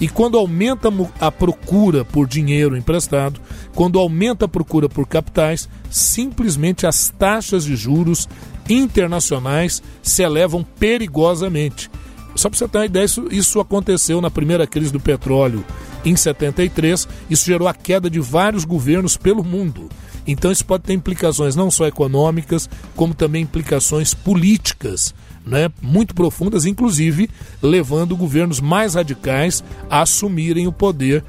[0.00, 3.40] E quando aumenta a procura por dinheiro emprestado,
[3.74, 8.28] quando aumenta a procura por capitais, simplesmente as taxas de juros
[8.68, 11.90] internacionais se elevam perigosamente.
[12.34, 15.64] Só para você ter uma ideia, isso, isso aconteceu na primeira crise do petróleo
[16.04, 17.06] em 73.
[17.28, 19.88] Isso gerou a queda de vários governos pelo mundo.
[20.26, 26.64] Então isso pode ter implicações não só econômicas, como também implicações políticas, né, muito profundas,
[26.64, 27.28] inclusive
[27.60, 31.24] levando governos mais radicais a assumirem o poder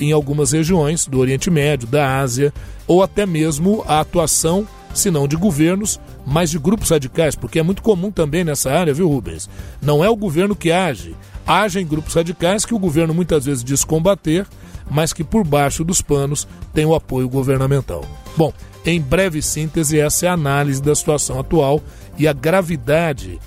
[0.00, 2.52] em algumas regiões do Oriente Médio, da Ásia,
[2.86, 7.62] ou até mesmo a atuação, se não de governos, mas de grupos radicais, porque é
[7.62, 9.48] muito comum também nessa área, viu, Rubens?
[9.80, 11.14] Não é o governo que age,
[11.46, 14.46] agem grupos radicais que o governo muitas vezes diz combater,
[14.90, 18.04] mas que por baixo dos panos tem o apoio governamental.
[18.36, 18.52] Bom,
[18.84, 21.82] em breve síntese, essa é a análise da situação atual
[22.16, 23.38] e a gravidade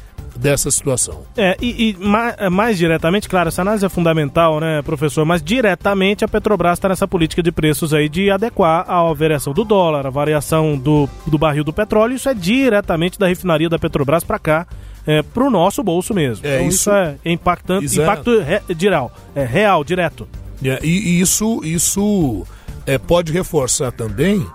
[0.41, 1.21] dessa situação.
[1.37, 5.23] É, e, e mais, mais, diretamente, claro, essa análise é fundamental, né, professor?
[5.23, 9.63] Mas diretamente a Petrobras está nessa política de preços aí de adequar a variação do
[9.63, 12.15] dólar, a variação do, do barril do petróleo.
[12.15, 14.67] Isso é diretamente da refinaria da Petrobras para cá.
[15.05, 16.45] É, para o nosso bolso mesmo.
[16.45, 18.43] É, então, isso, isso é impactante, isso impacto é...
[18.43, 18.61] Re,
[19.33, 20.27] é real, direto.
[20.63, 22.45] É, e, e, isso, isso
[22.85, 24.45] é, pode reforçar também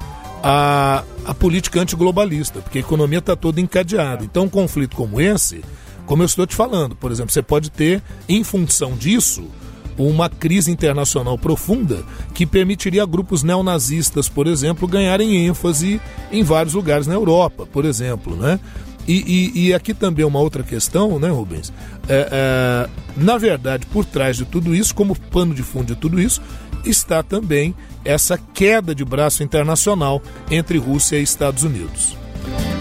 [0.48, 4.24] a, a política antiglobalista, porque a economia está toda encadeada.
[4.24, 5.60] Então, um conflito como esse,
[6.06, 9.50] como eu estou te falando, por exemplo, você pode ter, em função disso,
[9.98, 16.74] uma crise internacional profunda que permitiria a grupos neonazistas, por exemplo, ganharem ênfase em vários
[16.74, 18.60] lugares na Europa, por exemplo, né?
[19.08, 21.72] E, e, e aqui também uma outra questão, né, Rubens?
[22.08, 26.20] É, é, na verdade, por trás de tudo isso, como pano de fundo de tudo
[26.20, 26.40] isso,
[26.86, 27.74] está também
[28.04, 32.16] essa queda de braço internacional entre Rússia e Estados Unidos.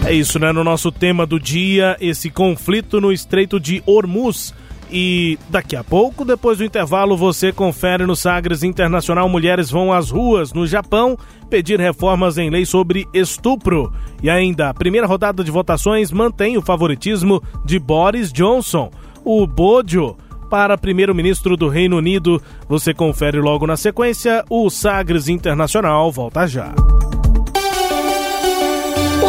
[0.04, 0.52] É isso, né?
[0.52, 4.54] No nosso tema do dia, esse conflito no Estreito de Hormuz.
[4.88, 10.10] E daqui a pouco, depois do intervalo, você confere no Sagres Internacional Mulheres vão às
[10.10, 11.18] ruas no Japão
[11.50, 13.92] pedir reformas em lei sobre estupro.
[14.22, 18.90] E ainda, a primeira rodada de votações mantém o favoritismo de Boris Johnson.
[19.24, 20.16] O Bojo
[20.56, 22.42] para primeiro-ministro do Reino Unido.
[22.66, 24.42] Você confere logo na sequência.
[24.48, 26.72] O Sagres Internacional volta já.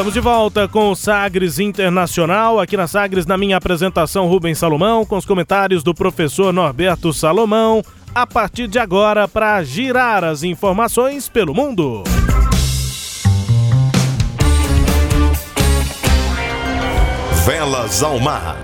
[0.00, 5.04] Estamos de volta com o Sagres Internacional, aqui na Sagres, na minha apresentação, Rubens Salomão,
[5.04, 7.82] com os comentários do professor Norberto Salomão,
[8.14, 12.02] a partir de agora, para girar as informações pelo mundo.
[17.44, 18.56] Velas ao mar.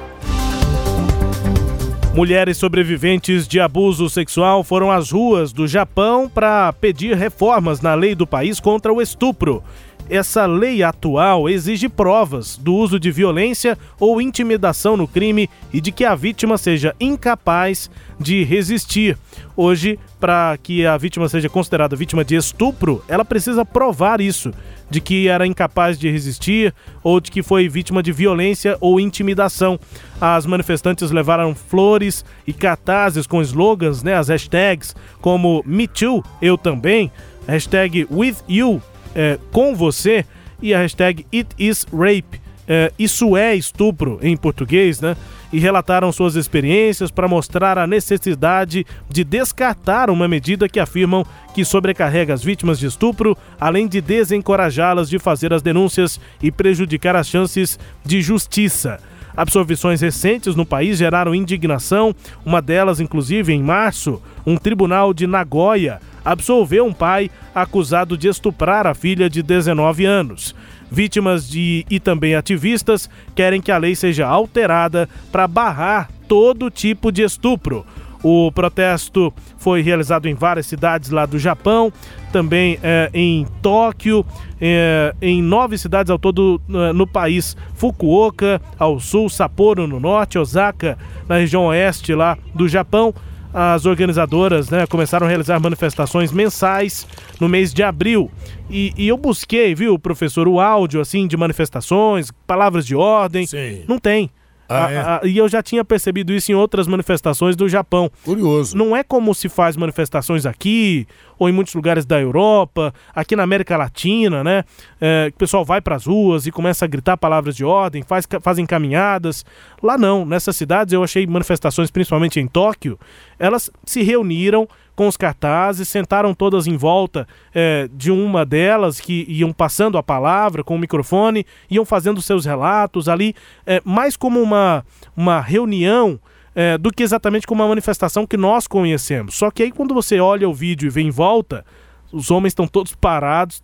[2.14, 8.14] Mulheres sobreviventes de abuso sexual foram às ruas do Japão para pedir reformas na lei
[8.14, 9.62] do país contra o estupro
[10.08, 15.90] essa lei atual exige provas do uso de violência ou intimidação no crime e de
[15.90, 19.18] que a vítima seja incapaz de resistir.
[19.56, 24.52] Hoje, para que a vítima seja considerada vítima de estupro, ela precisa provar isso,
[24.88, 29.78] de que era incapaz de resistir ou de que foi vítima de violência ou intimidação.
[30.20, 36.56] As manifestantes levaram flores e cartazes com slogans, né, as hashtags como Me Too, eu
[36.56, 37.10] também,
[37.46, 38.80] hashtag With You,
[39.16, 40.24] é, com você
[40.62, 42.40] e a hashtag It is Rape.
[42.68, 45.16] É, isso é estupro em português, né?
[45.52, 51.64] E relataram suas experiências para mostrar a necessidade de descartar uma medida que afirmam que
[51.64, 57.28] sobrecarrega as vítimas de estupro, além de desencorajá-las de fazer as denúncias e prejudicar as
[57.28, 58.98] chances de justiça.
[59.36, 62.14] Absolvições recentes no país geraram indignação,
[62.44, 68.84] uma delas, inclusive, em março, um tribunal de Nagoya absolveu um pai acusado de estuprar
[68.84, 70.56] a filha de 19 anos.
[70.90, 77.12] Vítimas de e também ativistas querem que a lei seja alterada para barrar todo tipo
[77.12, 77.86] de estupro.
[78.28, 81.92] O protesto foi realizado em várias cidades lá do Japão,
[82.32, 84.26] também é, em Tóquio,
[84.60, 90.40] é, em nove cidades ao todo no, no país: Fukuoka ao sul, Sapporo no norte,
[90.40, 90.98] Osaka
[91.28, 93.14] na região oeste lá do Japão
[93.54, 97.06] as organizadoras né, começaram a realizar manifestações mensais
[97.40, 98.28] no mês de abril.
[98.68, 103.46] E, e, eu busquei, viu, professor, o áudio assim de manifestações, palavras de ordem.
[103.46, 103.84] Sim.
[103.88, 104.30] Não tem.
[104.68, 104.96] Ah, A- é?
[104.98, 108.10] a- e eu já tinha percebido isso em outras manifestações do Japão.
[108.24, 108.76] Curioso.
[108.76, 111.06] Não é como se faz manifestações aqui,
[111.38, 114.64] ou em muitos lugares da Europa, aqui na América Latina, né?
[115.00, 118.26] É, o pessoal vai para as ruas e começa a gritar palavras de ordem, faz,
[118.40, 119.44] fazem caminhadas.
[119.82, 122.98] Lá não, nessas cidades eu achei manifestações, principalmente em Tóquio,
[123.38, 129.26] elas se reuniram com os cartazes, sentaram todas em volta é, de uma delas, que
[129.28, 133.34] iam passando a palavra com o microfone, iam fazendo seus relatos ali,
[133.66, 134.84] é, mais como uma,
[135.14, 136.18] uma reunião
[136.56, 139.34] é, do que exatamente como uma manifestação que nós conhecemos.
[139.34, 141.62] Só que aí quando você olha o vídeo e vem em volta,
[142.10, 143.62] os homens estão todos parados,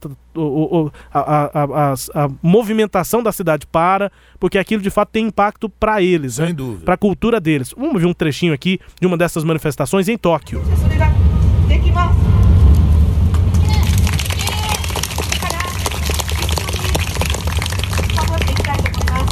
[1.11, 6.03] a, a, a, a, movimentação da cidade para, porque aquilo de fato tem impacto para
[6.03, 6.53] eles, Sem né?
[6.53, 6.85] dúvida.
[6.85, 7.73] para a cultura deles.
[7.75, 10.61] Vamos ver um trechinho aqui de uma dessas manifestações em Tóquio.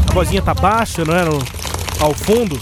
[0.08, 1.24] A vozinha tá baixa, não é?
[1.24, 1.38] No,
[2.00, 2.58] ao fundo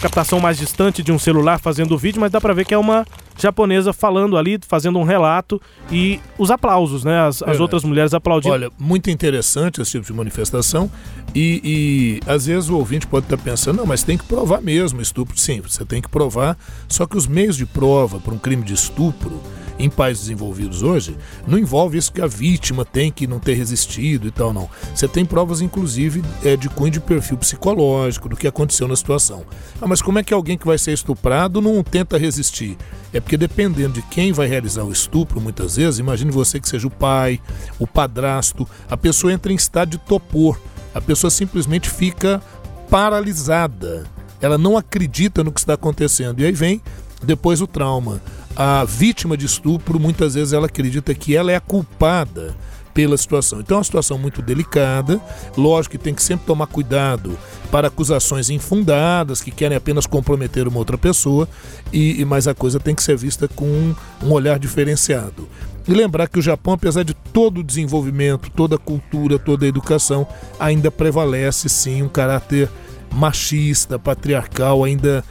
[0.00, 2.78] captação mais distante de um celular fazendo o vídeo, mas dá pra ver que é
[2.78, 3.06] uma
[3.38, 7.20] japonesa falando ali, fazendo um relato e os aplausos, né?
[7.20, 7.62] As, as Verdade.
[7.62, 8.52] outras mulheres aplaudindo.
[8.52, 10.90] Olha, muito interessante esse tipo de manifestação
[11.34, 15.00] e, e, às vezes o ouvinte pode estar pensando, não, mas tem que provar mesmo
[15.00, 15.38] estupro.
[15.38, 16.56] Sim, você tem que provar,
[16.88, 19.40] só que os meios de prova para um crime de estupro
[19.80, 21.16] em países desenvolvidos hoje
[21.46, 24.68] não envolve isso que a vítima tem que não ter resistido e tal, não.
[24.94, 29.44] Você tem provas, inclusive, é, de cunho de perfil psicológico, do que aconteceu na situação.
[29.80, 32.76] Ah, mas como é que alguém que vai ser estuprado não tenta resistir?
[33.12, 36.86] É porque dependendo de quem vai realizar o estupro, muitas vezes, imagine você que seja
[36.86, 37.40] o pai,
[37.78, 40.58] o padrasto, a pessoa entra em estado de topor.
[40.94, 42.42] A pessoa simplesmente fica
[42.90, 44.04] paralisada.
[44.40, 46.40] Ela não acredita no que está acontecendo.
[46.40, 46.82] E aí vem
[47.22, 48.20] depois o trauma.
[48.56, 52.54] A vítima de estupro, muitas vezes, ela acredita que ela é a culpada
[52.92, 53.60] pela situação.
[53.60, 55.20] Então é uma situação muito delicada.
[55.56, 57.38] Lógico que tem que sempre tomar cuidado
[57.70, 61.48] para acusações infundadas que querem apenas comprometer uma outra pessoa,
[61.92, 63.94] e, e- mas a coisa tem que ser vista com um,
[64.24, 65.48] um olhar diferenciado.
[65.86, 69.68] E lembrar que o Japão, apesar de todo o desenvolvimento, toda a cultura, toda a
[69.68, 70.26] educação,
[70.58, 72.68] ainda prevalece sim um caráter
[73.12, 75.24] machista, patriarcal, ainda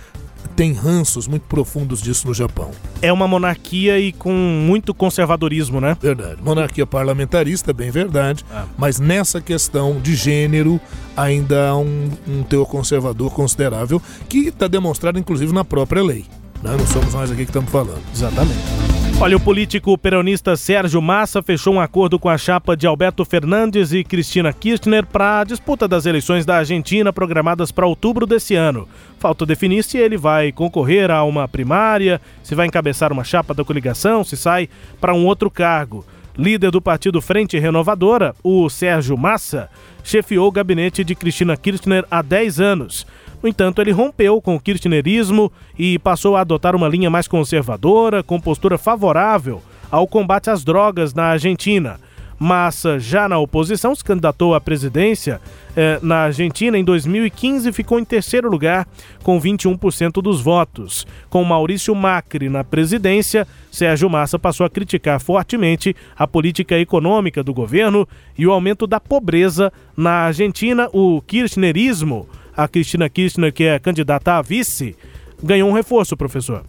[0.60, 2.72] tem ranços muito profundos disso no Japão.
[3.02, 5.96] É uma monarquia e com muito conservadorismo, né?
[6.02, 6.44] Verdade.
[6.44, 8.44] Monarquia parlamentarista, bem verdade.
[8.78, 10.78] Mas nessa questão de gênero,
[11.16, 16.26] ainda há um, um teor conservador considerável, que está demonstrado inclusive na própria lei.
[16.62, 16.76] né?
[16.78, 18.02] Não somos nós aqui que estamos falando.
[18.14, 19.09] Exatamente.
[19.22, 23.92] Olha, o político peronista Sérgio Massa fechou um acordo com a chapa de Alberto Fernandes
[23.92, 28.88] e Cristina Kirchner para a disputa das eleições da Argentina programadas para outubro desse ano.
[29.20, 33.66] Falta definir se ele vai concorrer a uma primária, se vai encabeçar uma chapa da
[33.66, 34.70] coligação, se sai
[35.02, 36.06] para um outro cargo.
[36.38, 39.70] Líder do partido Frente Renovadora, o Sérgio Massa,
[40.02, 43.06] chefiou o gabinete de Cristina Kirchner há 10 anos.
[43.42, 48.22] No entanto, ele rompeu com o kirchnerismo e passou a adotar uma linha mais conservadora,
[48.22, 52.00] com postura favorável ao combate às drogas na Argentina.
[52.40, 55.42] Massa, já na oposição, se candidatou à presidência
[55.76, 58.88] eh, na Argentina em 2015 e ficou em terceiro lugar
[59.24, 61.06] com 21% dos votos.
[61.30, 67.54] Com Maurício Macri na presidência, Sérgio Massa passou a criticar fortemente a política econômica do
[67.54, 70.88] governo e o aumento da pobreza na Argentina.
[70.94, 72.26] O kirchnerismo,
[72.60, 74.94] a Cristina Kirchner, que é candidata a vice,
[75.42, 76.64] ganhou um reforço, professor.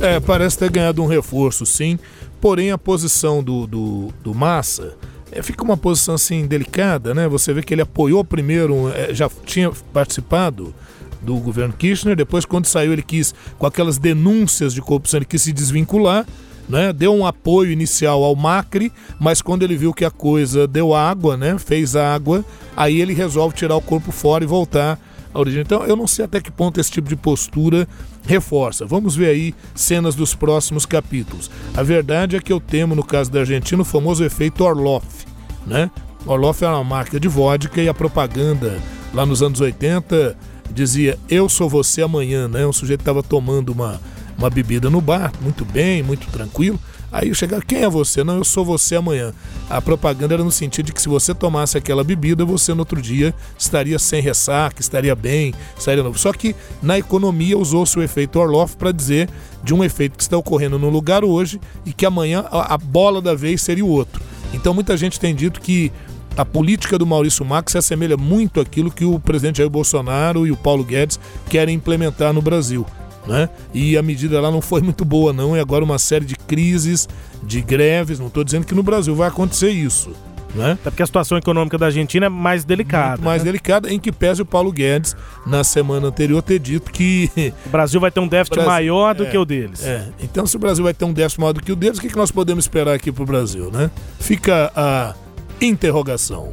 [0.00, 1.98] É, parece ter ganhado um reforço, sim.
[2.40, 4.96] Porém, a posição do, do, do Massa
[5.30, 7.28] é, fica uma posição assim delicada, né?
[7.28, 10.74] Você vê que ele apoiou primeiro, é, já tinha participado
[11.20, 15.42] do governo Kirchner, depois, quando saiu, ele quis, com aquelas denúncias de corrupção, ele quis
[15.42, 16.26] se desvincular.
[16.66, 16.94] Né?
[16.94, 18.90] Deu um apoio inicial ao Macri,
[19.20, 21.58] mas quando ele viu que a coisa deu água, né?
[21.58, 22.42] Fez água,
[22.74, 24.98] aí ele resolve tirar o corpo fora e voltar
[25.34, 25.60] à origem.
[25.60, 27.86] Então, eu não sei até que ponto esse tipo de postura
[28.26, 28.86] reforça.
[28.86, 31.50] Vamos ver aí cenas dos próximos capítulos.
[31.76, 35.26] A verdade é que eu temo, no caso da Argentina, o famoso efeito Orloff,
[35.66, 35.90] né?
[36.24, 38.78] Orloff era uma marca de vodka e a propaganda
[39.12, 40.36] lá nos anos 80
[40.72, 42.66] dizia eu sou você amanhã, né?
[42.66, 44.00] Um sujeito estava tomando uma
[44.36, 46.78] uma bebida no bar, muito bem, muito tranquilo.
[47.14, 48.24] Aí eu chegava, quem é você?
[48.24, 49.32] Não, eu sou você amanhã.
[49.70, 53.00] A propaganda era no sentido de que se você tomasse aquela bebida, você no outro
[53.00, 56.18] dia estaria sem ressaca, estaria bem, estaria novo.
[56.18, 59.30] Só que na economia usou-se o efeito Orloff para dizer
[59.62, 63.22] de um efeito que está ocorrendo no lugar hoje e que amanhã a, a bola
[63.22, 64.20] da vez seria o outro.
[64.52, 65.92] Então muita gente tem dito que
[66.36, 70.50] a política do Maurício Max se assemelha muito àquilo que o presidente Jair Bolsonaro e
[70.50, 72.84] o Paulo Guedes querem implementar no Brasil
[73.26, 73.48] né?
[73.72, 75.56] E a medida lá não foi muito boa, não.
[75.56, 77.08] E agora uma série de crises,
[77.42, 78.18] de greves.
[78.18, 80.12] Não estou dizendo que no Brasil vai acontecer isso.
[80.54, 80.72] Né?
[80.72, 83.16] Até porque a situação econômica da Argentina é mais delicada.
[83.16, 83.46] Muito mais né?
[83.46, 87.52] delicada, em que pese o Paulo Guedes, na semana anterior, ter dito que.
[87.66, 89.84] O Brasil vai ter um déficit Brasil, maior do é, que o deles.
[89.84, 90.06] É.
[90.20, 92.08] Então, se o Brasil vai ter um déficit maior do que o deles, o que,
[92.08, 93.70] que nós podemos esperar aqui para o Brasil?
[93.72, 93.90] Né?
[94.20, 95.14] Fica a
[95.60, 96.52] interrogação.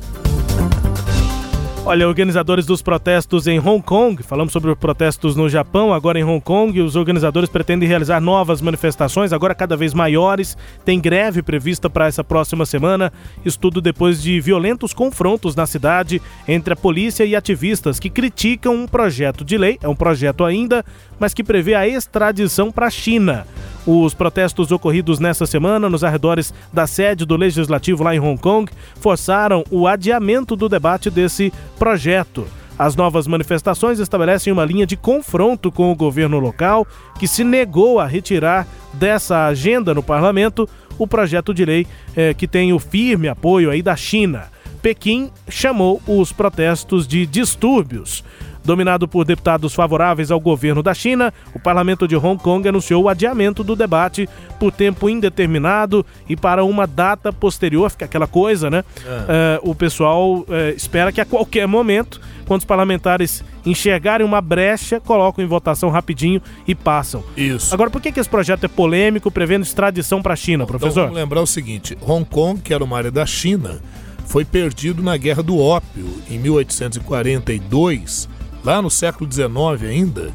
[1.84, 6.24] Olha, organizadores dos protestos em Hong Kong, falamos sobre os protestos no Japão, agora em
[6.24, 10.56] Hong Kong, os organizadores pretendem realizar novas manifestações, agora cada vez maiores.
[10.86, 13.12] Tem greve prevista para essa próxima semana,
[13.44, 18.88] estudo depois de violentos confrontos na cidade entre a polícia e ativistas que criticam um
[18.88, 20.86] projeto de lei, é um projeto ainda,
[21.22, 23.46] mas que prevê a extradição para a China.
[23.86, 28.72] Os protestos ocorridos nessa semana nos arredores da sede do Legislativo lá em Hong Kong
[29.00, 32.48] forçaram o adiamento do debate desse projeto.
[32.78, 36.88] As novas manifestações estabelecem uma linha de confronto com o governo local,
[37.20, 40.68] que se negou a retirar dessa agenda no parlamento
[40.98, 44.46] o projeto de lei eh, que tem o firme apoio aí da China.
[44.82, 48.24] Pequim chamou os protestos de distúrbios.
[48.64, 53.10] Dominado por deputados favoráveis ao governo da China, o parlamento de Hong Kong anunciou o
[53.10, 57.90] adiamento do debate por tempo indeterminado e para uma data posterior.
[57.90, 58.84] Fica aquela coisa, né?
[59.04, 59.60] É.
[59.64, 60.46] Uh, o pessoal uh,
[60.76, 66.40] espera que a qualquer momento, quando os parlamentares enxergarem uma brecha, colocam em votação rapidinho
[66.68, 67.24] e passam.
[67.36, 67.74] Isso.
[67.74, 70.92] Agora, por que, que esse projeto é polêmico, prevendo extradição para a China, então, professor?
[70.92, 73.82] Então, vamos lembrar o seguinte: Hong Kong, que era uma área da China,
[74.28, 78.30] foi perdido na Guerra do Ópio em 1842
[78.64, 80.32] lá no século XIX ainda,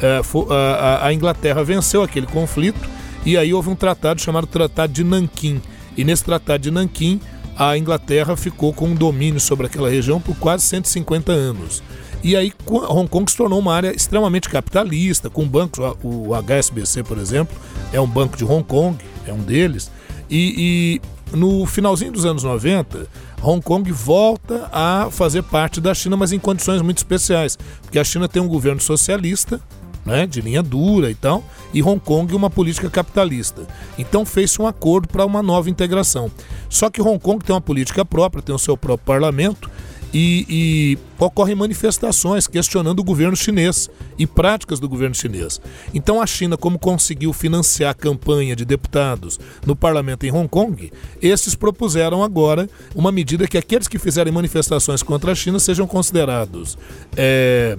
[0.00, 0.20] é,
[1.02, 2.88] a Inglaterra venceu aquele conflito
[3.24, 5.60] e aí houve um tratado chamado Tratado de Nanquim.
[5.96, 7.20] E nesse Tratado de Nanquim,
[7.56, 11.82] a Inglaterra ficou com um domínio sobre aquela região por quase 150 anos.
[12.22, 17.18] E aí Hong Kong se tornou uma área extremamente capitalista, com bancos, o HSBC, por
[17.18, 17.56] exemplo,
[17.92, 19.90] é um banco de Hong Kong, é um deles.
[20.28, 21.00] E, e
[21.32, 23.06] no finalzinho dos anos 90,
[23.42, 28.04] Hong Kong volta a fazer parte da China, mas em condições muito especiais, porque a
[28.04, 29.60] China tem um governo socialista,
[30.04, 33.66] né, de linha dura e tal, e Hong Kong uma política capitalista.
[33.98, 36.30] Então fez-se um acordo para uma nova integração.
[36.68, 39.70] Só que Hong Kong tem uma política própria, tem o seu próprio parlamento,
[40.12, 43.88] e, e, ocorrem manifestações questionando o governo chinês
[44.18, 45.60] e práticas do governo chinês.
[45.94, 50.90] Então a China, como conseguiu financiar a campanha de deputados no parlamento em Hong Kong,
[51.20, 56.76] esses propuseram agora uma medida que aqueles que fizerem manifestações contra a China sejam considerados
[57.16, 57.78] é,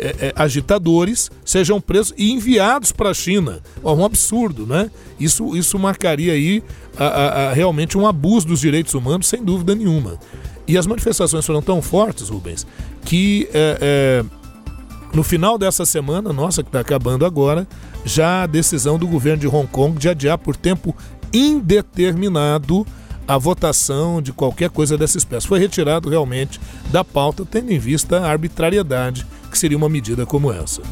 [0.00, 3.60] é, é, agitadores sejam presos e enviados para a China.
[3.84, 4.90] É um absurdo, né?
[5.18, 6.62] Isso, isso marcaria aí
[6.96, 10.18] a, a, a, realmente um abuso dos direitos humanos, sem dúvida nenhuma.
[10.66, 12.66] E as manifestações foram tão fortes, Rubens,
[13.04, 14.24] que é, é,
[15.12, 17.66] no final dessa semana, nossa, que está acabando agora,
[18.04, 20.94] já a decisão do governo de Hong Kong de adiar por tempo
[21.32, 22.86] indeterminado
[23.26, 25.46] a votação de qualquer coisa dessa espécie.
[25.46, 30.52] Foi retirado realmente da pauta, tendo em vista a arbitrariedade que seria uma medida como
[30.52, 30.82] essa.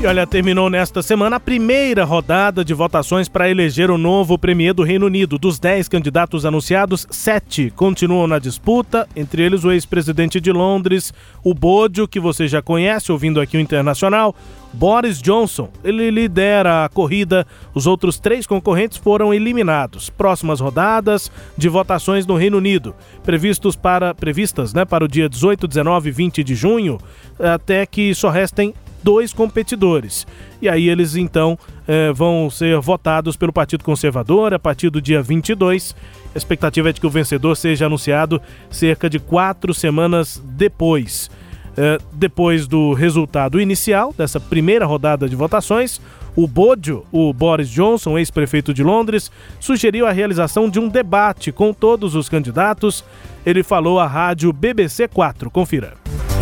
[0.00, 4.74] E olha, terminou nesta semana a primeira rodada de votações para eleger o novo premier
[4.74, 5.38] do Reino Unido.
[5.38, 11.54] Dos 10 candidatos anunciados, sete continuam na disputa, entre eles o ex-presidente de Londres, o
[11.54, 14.34] Bodio, que você já conhece, ouvindo aqui o Internacional,
[14.74, 15.70] Boris Johnson.
[15.82, 20.10] Ele lidera a corrida, os outros três concorrentes foram eliminados.
[20.10, 25.66] Próximas rodadas de votações no Reino Unido, previstos para, previstas né, para o dia 18,
[25.66, 26.98] 19 e 20 de junho,
[27.38, 28.74] até que só restem
[29.04, 30.26] dois competidores.
[30.62, 35.22] E aí eles então eh, vão ser votados pelo Partido Conservador a partir do dia
[35.22, 35.94] 22.
[36.34, 38.40] A expectativa é de que o vencedor seja anunciado
[38.70, 41.30] cerca de quatro semanas depois.
[41.76, 46.00] Eh, depois do resultado inicial dessa primeira rodada de votações,
[46.34, 49.30] o Bodio, o Boris Johnson, ex-prefeito de Londres,
[49.60, 53.04] sugeriu a realização de um debate com todos os candidatos.
[53.44, 55.50] Ele falou à rádio BBC 4.
[55.50, 55.94] Confira.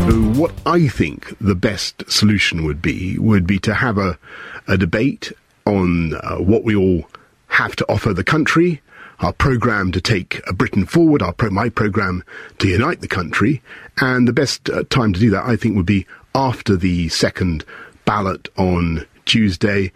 [0.03, 4.19] What I think the best solution would be would be to have a,
[4.67, 5.33] a debate
[5.65, 7.05] on uh, what we all
[7.47, 8.81] have to offer the country,
[9.21, 12.25] our program to take Britain forward, our pro- my program
[12.59, 13.63] to unite the country,
[14.01, 17.65] and the best uh, time to do that, I think, would be after the second
[18.05, 19.93] ballot on Tuesday,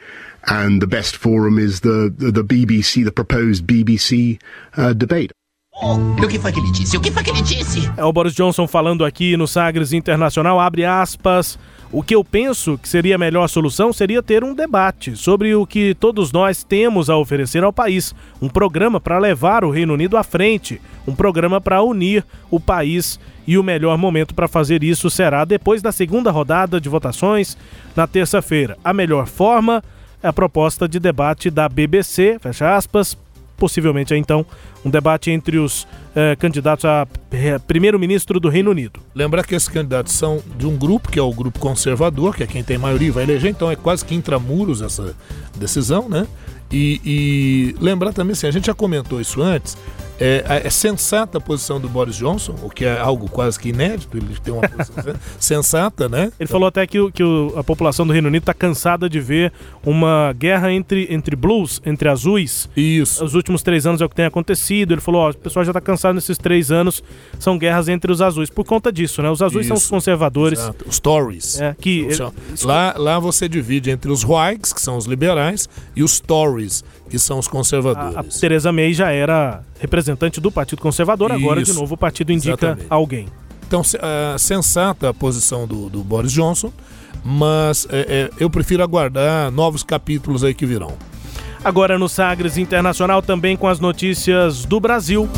[0.46, 4.40] and the best forum is the the, the BBC, the proposed BBC
[4.76, 5.32] uh, debate.
[5.82, 6.96] O que foi que ele disse?
[6.96, 7.90] O que foi que ele disse?
[7.98, 11.58] É o Boris Johnson falando aqui no Sagres Internacional, abre aspas.
[11.92, 15.66] O que eu penso que seria a melhor solução seria ter um debate sobre o
[15.66, 18.14] que todos nós temos a oferecer ao país.
[18.40, 23.20] Um programa para levar o Reino Unido à frente, um programa para unir o país
[23.46, 27.56] e o melhor momento para fazer isso será depois da segunda rodada de votações
[27.94, 28.78] na terça-feira.
[28.82, 29.84] A melhor forma
[30.22, 33.16] é a proposta de debate da BBC, fecha aspas,
[33.56, 34.44] possivelmente então
[34.84, 39.00] um debate entre os eh, candidatos a eh, primeiro-ministro do Reino Unido.
[39.14, 42.46] Lembrar que esses candidatos são de um grupo, que é o grupo conservador, que é
[42.46, 45.14] quem tem maioria e vai eleger, então é quase que intramuros essa
[45.56, 46.26] decisão, né?
[46.70, 49.76] E, e lembrar também, assim, a gente já comentou isso antes,
[50.18, 54.16] é, é, sensata a posição do Boris Johnson, o que é algo quase que inédito,
[54.16, 56.24] ele tem uma posição sensata, né?
[56.24, 56.48] Ele então...
[56.48, 59.52] falou até que, que o, a população do Reino Unido está cansada de ver
[59.84, 62.68] uma guerra entre, entre blues, entre azuis.
[62.76, 63.24] Isso.
[63.24, 64.92] Os últimos três anos é o que tem acontecido.
[64.94, 67.02] Ele falou: ó, o pessoal já está cansado nesses três anos,
[67.38, 68.50] são guerras entre os azuis.
[68.50, 69.30] Por conta disso, né?
[69.30, 69.68] Os azuis Isso.
[69.68, 70.58] são os conservadores.
[70.58, 70.84] Exato.
[70.88, 71.60] Os Tories.
[71.60, 72.08] É, que,
[72.62, 77.18] lá, lá você divide entre os Whigs, que são os liberais, e os Tories, que
[77.18, 78.16] são os conservadores.
[78.16, 81.98] A, a Theresa May já era representante do Partido Conservador, Isso, agora de novo o
[81.98, 82.86] partido indica exatamente.
[82.88, 83.26] alguém.
[83.66, 86.72] Então, uh, sensata a posição do, do Boris Johnson,
[87.24, 90.94] mas é, é, eu prefiro aguardar novos capítulos aí que virão.
[91.64, 95.28] Agora no Sagres Internacional, também com as notícias do Brasil.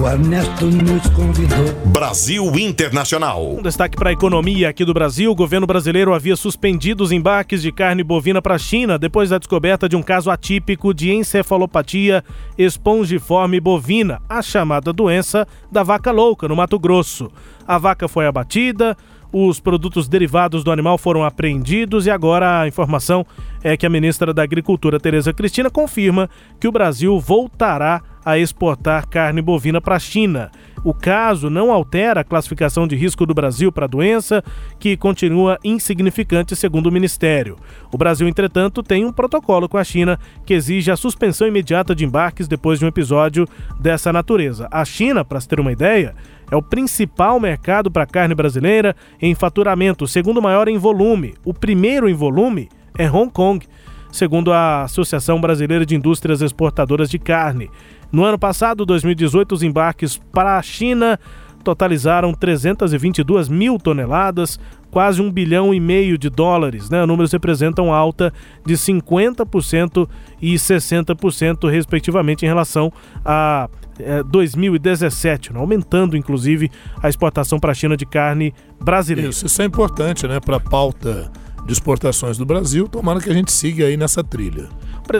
[0.00, 1.74] O Ernesto nos convidou.
[1.86, 3.54] Brasil Internacional.
[3.56, 5.32] Um destaque para a economia aqui do Brasil.
[5.32, 9.38] O governo brasileiro havia suspendido os embarques de carne bovina para a China depois da
[9.38, 12.22] descoberta de um caso atípico de encefalopatia
[12.56, 17.28] espongiforme bovina, a chamada doença da vaca louca, no Mato Grosso.
[17.66, 18.96] A vaca foi abatida,
[19.32, 23.26] os produtos derivados do animal foram apreendidos e agora a informação
[23.62, 29.06] é que a ministra da Agricultura, Tereza Cristina, confirma que o Brasil voltará a exportar
[29.06, 30.50] carne bovina para a China.
[30.84, 34.42] O caso não altera a classificação de risco do Brasil para a doença,
[34.78, 37.56] que continua insignificante, segundo o Ministério.
[37.92, 42.04] O Brasil, entretanto, tem um protocolo com a China que exige a suspensão imediata de
[42.04, 43.46] embarques depois de um episódio
[43.78, 44.68] dessa natureza.
[44.70, 46.14] A China, para se ter uma ideia,
[46.50, 51.34] é o principal mercado para carne brasileira em faturamento, o segundo maior em volume.
[51.44, 53.66] O primeiro em volume é Hong Kong,
[54.10, 57.70] segundo a Associação Brasileira de Indústrias Exportadoras de Carne.
[58.10, 61.18] No ano passado, 2018, os embarques para a China
[61.62, 64.58] totalizaram 322 mil toneladas,
[64.90, 66.88] quase um bilhão e meio de dólares.
[66.88, 67.04] Né?
[67.04, 68.32] Números representam alta
[68.64, 70.08] de 50%
[70.40, 72.90] e 60%, respectivamente, em relação
[73.24, 75.60] a é, 2017, né?
[75.60, 76.70] aumentando inclusive
[77.02, 79.30] a exportação para a China de carne brasileira.
[79.30, 80.40] Isso, isso é importante né?
[80.40, 81.30] para a pauta
[81.68, 82.88] de exportações do Brasil.
[82.88, 84.68] Tomara que a gente siga aí nessa trilha.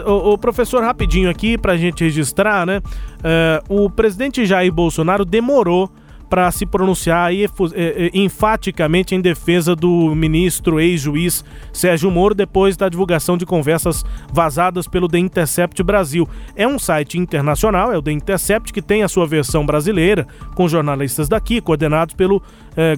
[0.07, 2.81] O, o professor, rapidinho aqui para a gente registrar, né?
[3.23, 5.91] É, o presidente Jair Bolsonaro demorou
[6.29, 7.45] para se pronunciar é,
[7.75, 11.43] é, enfaticamente em defesa do ministro ex-juiz
[11.73, 16.29] Sérgio Moro depois da divulgação de conversas vazadas pelo The Intercept Brasil.
[16.55, 20.69] É um site internacional, é o The Intercept, que tem a sua versão brasileira, com
[20.69, 22.43] jornalistas daqui, coordenados pelo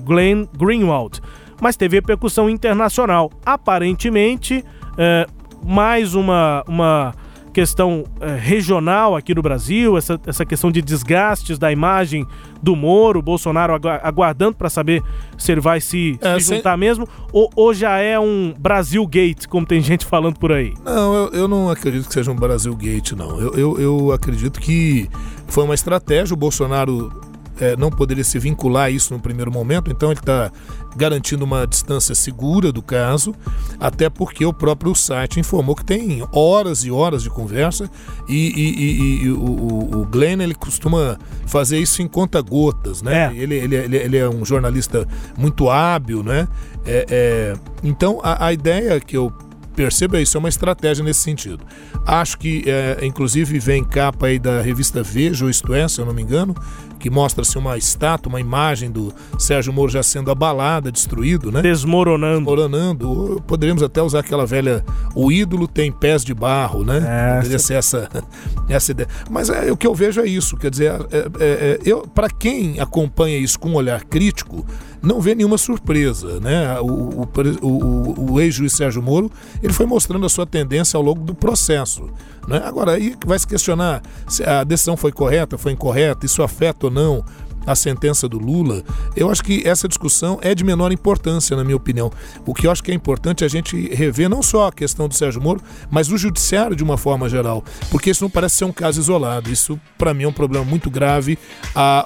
[0.05, 1.21] Glenn Greenwald.
[1.61, 3.31] Mas teve repercussão internacional.
[3.45, 4.65] Aparentemente,
[4.97, 5.27] é,
[5.63, 7.15] mais uma, uma
[7.53, 12.27] questão é, regional aqui no Brasil, essa, essa questão de desgastes da imagem
[12.63, 15.03] do Moro, Bolsonaro aguardando para saber
[15.37, 16.79] se ele vai se, é, se juntar sem...
[16.79, 20.75] mesmo, ou, ou, já é um Brasil Gate, como tem gente falando por aí?
[20.85, 23.41] Não, eu, eu não acredito que seja um Brasil Gate, não.
[23.41, 25.09] Eu, eu, eu acredito que
[25.49, 27.30] foi uma estratégia, o Bolsonaro
[27.61, 30.51] é, não poderia se vincular a isso no primeiro momento, então ele está
[30.97, 33.35] garantindo uma distância segura do caso,
[33.79, 37.89] até porque o próprio site informou que tem horas e horas de conversa
[38.29, 43.33] e, e, e, e o, o, Glenn ele costuma fazer isso em conta-gotas, né?
[43.33, 43.37] É.
[43.37, 45.07] Ele, ele, ele, ele, é um jornalista
[45.39, 46.49] muito hábil, né?
[46.85, 47.55] É, é,
[47.85, 49.33] então a, a ideia que eu
[49.81, 51.65] perceba isso, é uma estratégia nesse sentido.
[52.05, 56.05] Acho que, é, inclusive, vem capa aí da revista Veja, ou isto é, se eu
[56.05, 56.55] não me engano,
[57.01, 61.63] que mostra-se uma estátua, uma imagem do Sérgio Moro já sendo abalada, destruído, né?
[61.63, 62.37] Desmoronando.
[62.37, 63.43] Desmoronando.
[63.47, 64.85] Poderíamos até usar aquela velha.
[65.15, 67.03] O ídolo tem pés de barro, né?
[67.05, 68.09] É, Poderia ser essa,
[68.69, 69.09] essa ideia.
[69.31, 70.57] Mas é, o que eu vejo é isso.
[70.57, 74.67] Quer dizer, é, é, é eu para quem acompanha isso com um olhar crítico,
[75.03, 76.79] não vê nenhuma surpresa, né?
[76.81, 77.29] O, o,
[77.63, 79.31] o, o ex-juiz Sérgio Moro
[79.63, 82.11] ele foi mostrando a sua tendência ao longo do processo.
[82.51, 82.61] Né?
[82.65, 86.93] Agora, aí vai se questionar se a decisão foi correta, foi incorreta, isso afeta ou
[86.93, 87.25] não
[87.67, 88.83] a sentença do Lula,
[89.15, 92.11] eu acho que essa discussão é de menor importância, na minha opinião.
[92.47, 95.07] O que eu acho que é importante é a gente rever não só a questão
[95.07, 98.65] do Sérgio Moro, mas o judiciário de uma forma geral, porque isso não parece ser
[98.65, 99.53] um caso isolado.
[99.53, 101.39] Isso, para mim, é um problema muito grave.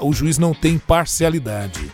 [0.02, 1.90] O juiz não tem parcialidade.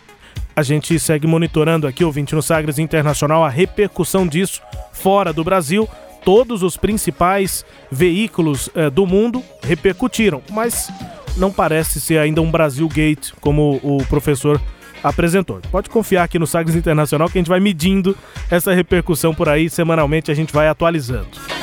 [0.56, 5.86] A gente segue monitorando aqui, ouvinte no Sagres Internacional, a repercussão disso fora do Brasil.
[6.24, 10.90] Todos os principais veículos eh, do mundo repercutiram, mas
[11.36, 14.60] não parece ser ainda um Brasil Gate, como o professor
[15.02, 15.60] apresentou.
[15.70, 18.16] Pode confiar aqui no Sagres Internacional que a gente vai medindo
[18.50, 21.59] essa repercussão por aí, semanalmente a gente vai atualizando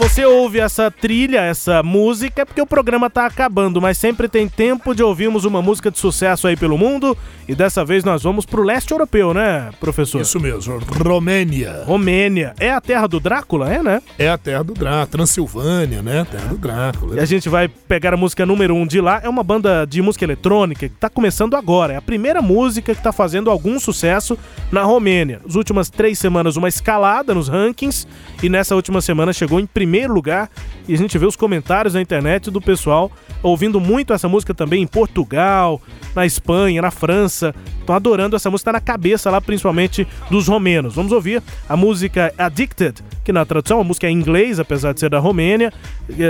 [0.00, 4.48] você ouve essa trilha, essa música, é porque o programa tá acabando, mas sempre tem
[4.48, 7.14] tempo de ouvirmos uma música de sucesso aí pelo mundo.
[7.46, 10.22] E dessa vez nós vamos pro leste europeu, né, professor?
[10.22, 11.82] Isso mesmo, Romênia.
[11.84, 12.54] Romênia.
[12.58, 14.00] É a terra do Drácula, é, né?
[14.18, 16.26] É a terra do Drácula, Transilvânia, né?
[16.30, 17.16] Terra do Drácula.
[17.16, 19.20] E a gente vai pegar a música número um de lá.
[19.22, 21.92] É uma banda de música eletrônica que tá começando agora.
[21.92, 24.38] É a primeira música que tá fazendo algum sucesso
[24.72, 25.42] na Romênia.
[25.46, 28.08] As últimas três semanas, uma escalada nos rankings.
[28.42, 30.48] E nessa última semana chegou em primeiro primeiro lugar
[30.86, 33.10] e a gente vê os comentários na internet do pessoal
[33.42, 35.82] ouvindo muito essa música também em Portugal,
[36.14, 37.52] na Espanha, na França.
[37.80, 40.94] Estão adorando essa música, tá na cabeça lá, principalmente dos romenos.
[40.94, 45.00] Vamos ouvir a música Addicted, que na tradução a música é em inglês, apesar de
[45.00, 45.72] ser da Romênia.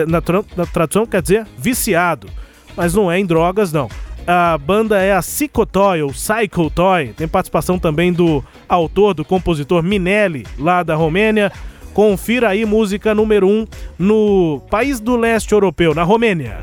[0.08, 2.28] Na, tra na tradução quer dizer viciado,
[2.74, 3.90] mas não é em drogas, não.
[4.26, 7.12] A banda é a Psychotoy, ou Psycho Toy.
[7.14, 11.52] Tem participação também do autor, do compositor Minelli, lá da Romênia.
[11.95, 13.66] Confira aí música número 1 um
[13.99, 16.59] no país do leste europeu, na Romênia.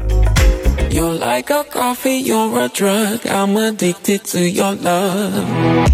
[0.92, 3.20] You're like a coffee, you're a drug.
[3.26, 5.88] I'm addicted to your love.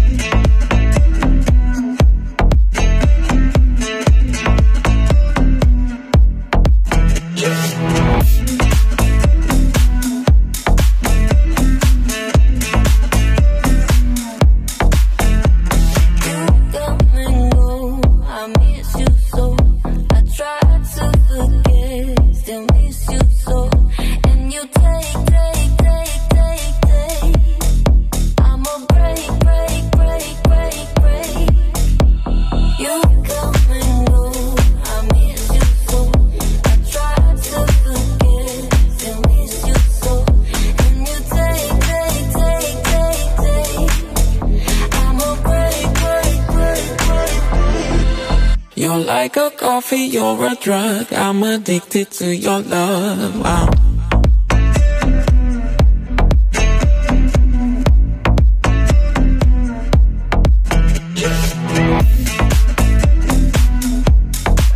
[48.92, 51.12] Like a coffee, you're a drug.
[51.12, 53.38] I'm addicted to your love.
[53.38, 53.70] Wow.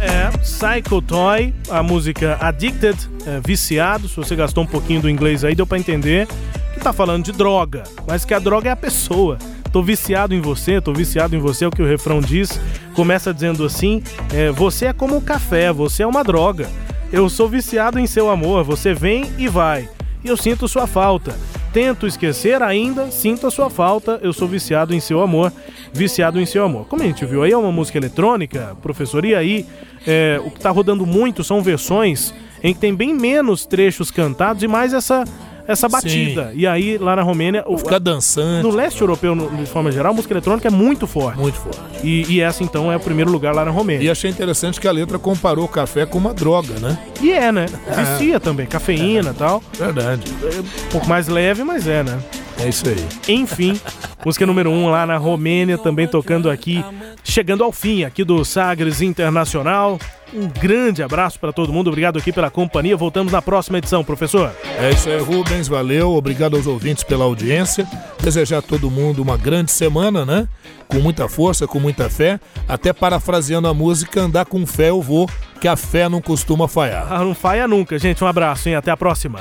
[0.01, 2.97] É, Psycho Toy, a música Addicted,
[3.27, 4.09] é, viciado.
[4.09, 6.27] Se você gastou um pouquinho do inglês aí, deu para entender
[6.73, 9.39] que tá falando de droga, mas que a droga é a pessoa.
[9.73, 12.59] Tô viciado em você, tô viciado em você, é o que o refrão diz.
[12.99, 14.03] Começa dizendo assim:
[14.34, 16.68] é, Você é como um café, você é uma droga.
[17.12, 19.88] Eu sou viciado em seu amor, você vem e vai.
[20.24, 21.32] Eu sinto sua falta.
[21.72, 24.18] Tento esquecer ainda, sinto a sua falta.
[24.20, 25.53] Eu sou viciado em seu amor,
[25.92, 26.86] viciado em seu amor.
[26.86, 29.24] Como a gente viu aí, é uma música eletrônica, professor.
[29.24, 29.64] E aí,
[30.05, 32.34] é, o que tá rodando muito são versões
[32.64, 35.22] em que tem bem menos trechos cantados e mais essa
[35.69, 36.47] essa batida.
[36.47, 36.53] Sim.
[36.55, 37.62] E aí, lá na Romênia.
[37.77, 38.66] Ficar dançando.
[38.66, 41.39] No leste europeu, no, de forma geral, a música eletrônica é muito forte.
[41.39, 41.79] Muito forte.
[42.03, 44.03] E, e, essa, então, é o primeiro lugar lá na Romênia.
[44.03, 46.99] E achei interessante que a letra comparou o café com uma droga, né?
[47.21, 47.66] E é, né?
[47.89, 48.05] É.
[48.05, 49.35] Vicia também, cafeína e é.
[49.35, 49.62] tal.
[49.77, 50.23] Verdade.
[50.43, 52.19] É um pouco mais leve, mas é, né?
[52.61, 53.07] É isso aí.
[53.29, 53.81] Enfim,
[54.25, 56.85] música número 1 um lá na Romênia, também tocando aqui,
[57.23, 59.99] chegando ao fim aqui do Sagres Internacional.
[60.35, 62.97] Um grande abraço para todo mundo, obrigado aqui pela companhia.
[62.97, 64.53] Voltamos na próxima edição, professor.
[64.79, 66.15] É isso aí, Rubens, valeu.
[66.15, 67.87] Obrigado aos ouvintes pela audiência.
[68.23, 70.47] Desejar a todo mundo uma grande semana, né?
[70.87, 72.39] Com muita força, com muita fé.
[72.69, 75.31] Até parafraseando a música, andar com fé eu vou,
[75.61, 77.07] que a fé não costuma falhar.
[77.11, 78.23] Ah, não falha nunca, gente.
[78.23, 78.75] Um abraço, hein?
[78.75, 79.41] Até a próxima.